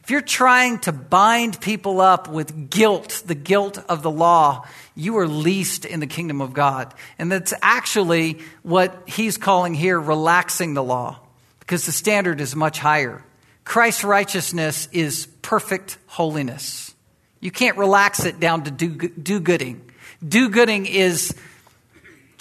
if 0.03 0.09
you're 0.09 0.21
trying 0.21 0.79
to 0.79 0.91
bind 0.91 1.61
people 1.61 2.01
up 2.01 2.27
with 2.27 2.69
guilt, 2.71 3.23
the 3.25 3.35
guilt 3.35 3.77
of 3.87 4.01
the 4.01 4.09
law, 4.09 4.65
you 4.95 5.17
are 5.19 5.27
least 5.27 5.85
in 5.85 5.99
the 5.99 6.07
kingdom 6.07 6.41
of 6.41 6.53
God. 6.53 6.93
And 7.19 7.31
that's 7.31 7.53
actually 7.61 8.39
what 8.63 9.03
he's 9.05 9.37
calling 9.37 9.75
here 9.75 9.99
relaxing 9.99 10.73
the 10.73 10.83
law, 10.83 11.19
because 11.59 11.85
the 11.85 11.91
standard 11.91 12.41
is 12.41 12.55
much 12.55 12.79
higher. 12.79 13.23
Christ's 13.63 14.03
righteousness 14.03 14.89
is 14.91 15.27
perfect 15.43 15.99
holiness. 16.07 16.95
You 17.39 17.51
can't 17.51 17.77
relax 17.77 18.25
it 18.25 18.39
down 18.39 18.63
to 18.63 18.71
do, 18.71 19.39
gooding. 19.39 19.81
Do 20.27 20.49
gooding 20.49 20.87
is 20.87 21.35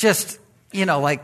just, 0.00 0.38
you 0.72 0.86
know, 0.86 1.00
like, 1.00 1.22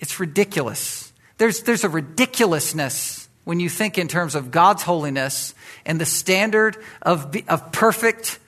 it's 0.00 0.18
ridiculous. 0.18 1.12
There's, 1.36 1.62
there's 1.62 1.84
a 1.84 1.88
ridiculousness 1.88 3.28
when 3.44 3.60
you 3.60 3.68
think 3.68 3.98
in 3.98 4.08
terms 4.08 4.34
of 4.34 4.50
God's 4.50 4.82
holiness 4.82 5.54
and 5.84 6.00
the 6.00 6.06
standard 6.06 6.78
of, 7.02 7.36
of 7.46 7.72
perfect 7.72 8.38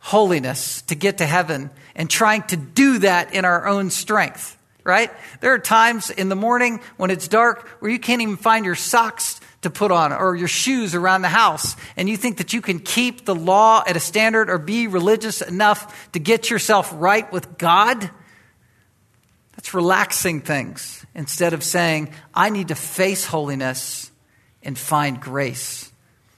holiness 0.00 0.82
to 0.82 0.96
get 0.96 1.18
to 1.18 1.26
heaven 1.26 1.70
and 1.94 2.10
trying 2.10 2.42
to 2.42 2.56
do 2.56 2.98
that 2.98 3.32
in 3.34 3.44
our 3.44 3.68
own 3.68 3.90
strength, 3.90 4.58
right? 4.82 5.12
There 5.40 5.54
are 5.54 5.58
times 5.60 6.10
in 6.10 6.28
the 6.28 6.36
morning 6.36 6.80
when 6.96 7.10
it's 7.10 7.28
dark 7.28 7.68
where 7.78 7.90
you 7.90 8.00
can't 8.00 8.20
even 8.20 8.36
find 8.36 8.64
your 8.64 8.74
socks 8.74 9.40
to 9.62 9.70
put 9.70 9.90
on 9.90 10.12
or 10.12 10.36
your 10.36 10.48
shoes 10.48 10.94
around 10.94 11.22
the 11.22 11.28
house 11.28 11.74
and 11.96 12.08
you 12.08 12.16
think 12.16 12.36
that 12.36 12.52
you 12.52 12.60
can 12.60 12.80
keep 12.80 13.24
the 13.24 13.34
law 13.34 13.82
at 13.86 13.96
a 13.96 14.00
standard 14.00 14.50
or 14.50 14.58
be 14.58 14.88
religious 14.88 15.40
enough 15.40 16.10
to 16.12 16.18
get 16.18 16.50
yourself 16.50 16.92
right 16.94 17.30
with 17.32 17.56
God. 17.58 18.10
That's 19.64 19.72
relaxing 19.72 20.42
things 20.42 21.06
instead 21.14 21.54
of 21.54 21.64
saying, 21.64 22.12
I 22.34 22.50
need 22.50 22.68
to 22.68 22.74
face 22.74 23.24
holiness 23.24 24.10
and 24.62 24.76
find 24.76 25.18
grace. 25.18 25.90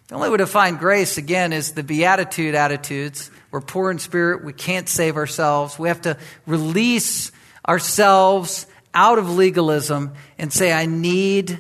The 0.07 0.15
only 0.15 0.31
way 0.31 0.37
to 0.37 0.47
find 0.47 0.79
grace, 0.79 1.19
again, 1.19 1.53
is 1.53 1.73
the 1.73 1.83
beatitude 1.83 2.55
attitudes. 2.55 3.33
We're 3.51 3.63
poor 3.63 3.91
in 3.91 3.99
spirit. 3.99 4.45
We 4.45 4.53
can't 4.53 4.89
save 4.89 5.17
ourselves. 5.17 5.77
We 5.77 5.89
have 5.89 6.03
to 6.03 6.17
release 6.47 7.33
ourselves 7.69 8.69
out 8.95 9.19
of 9.19 9.29
legalism 9.29 10.15
and 10.39 10.53
say, 10.53 10.73
I 10.73 10.87
need 10.87 11.59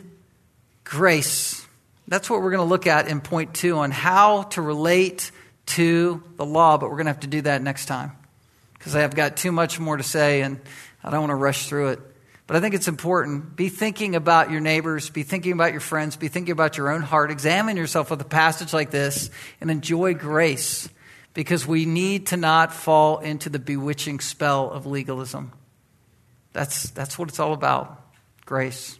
grace. 0.84 1.66
That's 2.06 2.30
what 2.30 2.42
we're 2.42 2.52
going 2.52 2.64
to 2.64 2.70
look 2.70 2.86
at 2.86 3.08
in 3.08 3.20
point 3.20 3.54
two 3.54 3.78
on 3.78 3.90
how 3.90 4.44
to 4.50 4.62
relate 4.62 5.32
to 5.66 6.22
the 6.36 6.46
law, 6.46 6.78
but 6.78 6.90
we're 6.90 6.96
going 6.98 7.06
to 7.06 7.12
have 7.12 7.20
to 7.22 7.26
do 7.26 7.40
that 7.40 7.60
next 7.60 7.86
time 7.86 8.12
because 8.74 8.94
I 8.94 9.00
have 9.00 9.16
got 9.16 9.36
too 9.36 9.50
much 9.50 9.80
more 9.80 9.96
to 9.96 10.04
say 10.04 10.42
and 10.42 10.60
I 11.06 11.10
don't 11.10 11.20
want 11.20 11.30
to 11.30 11.36
rush 11.36 11.68
through 11.68 11.90
it. 11.90 12.00
But 12.46 12.56
I 12.56 12.60
think 12.60 12.74
it's 12.74 12.88
important. 12.88 13.56
Be 13.56 13.68
thinking 13.68 14.14
about 14.14 14.50
your 14.50 14.60
neighbors, 14.60 15.08
be 15.08 15.22
thinking 15.22 15.52
about 15.52 15.72
your 15.72 15.80
friends, 15.80 16.16
be 16.16 16.28
thinking 16.28 16.52
about 16.52 16.76
your 16.76 16.90
own 16.90 17.02
heart. 17.02 17.30
Examine 17.30 17.76
yourself 17.76 18.10
with 18.10 18.20
a 18.20 18.26
passage 18.26 18.72
like 18.72 18.90
this 18.90 19.30
and 19.60 19.70
enjoy 19.70 20.14
grace 20.14 20.88
because 21.34 21.66
we 21.66 21.86
need 21.86 22.28
to 22.28 22.36
not 22.36 22.72
fall 22.72 23.18
into 23.18 23.48
the 23.48 23.58
bewitching 23.58 24.20
spell 24.20 24.70
of 24.70 24.86
legalism. 24.86 25.52
That's, 26.52 26.90
that's 26.90 27.18
what 27.18 27.28
it's 27.28 27.40
all 27.40 27.52
about 27.52 28.00
grace. 28.44 28.98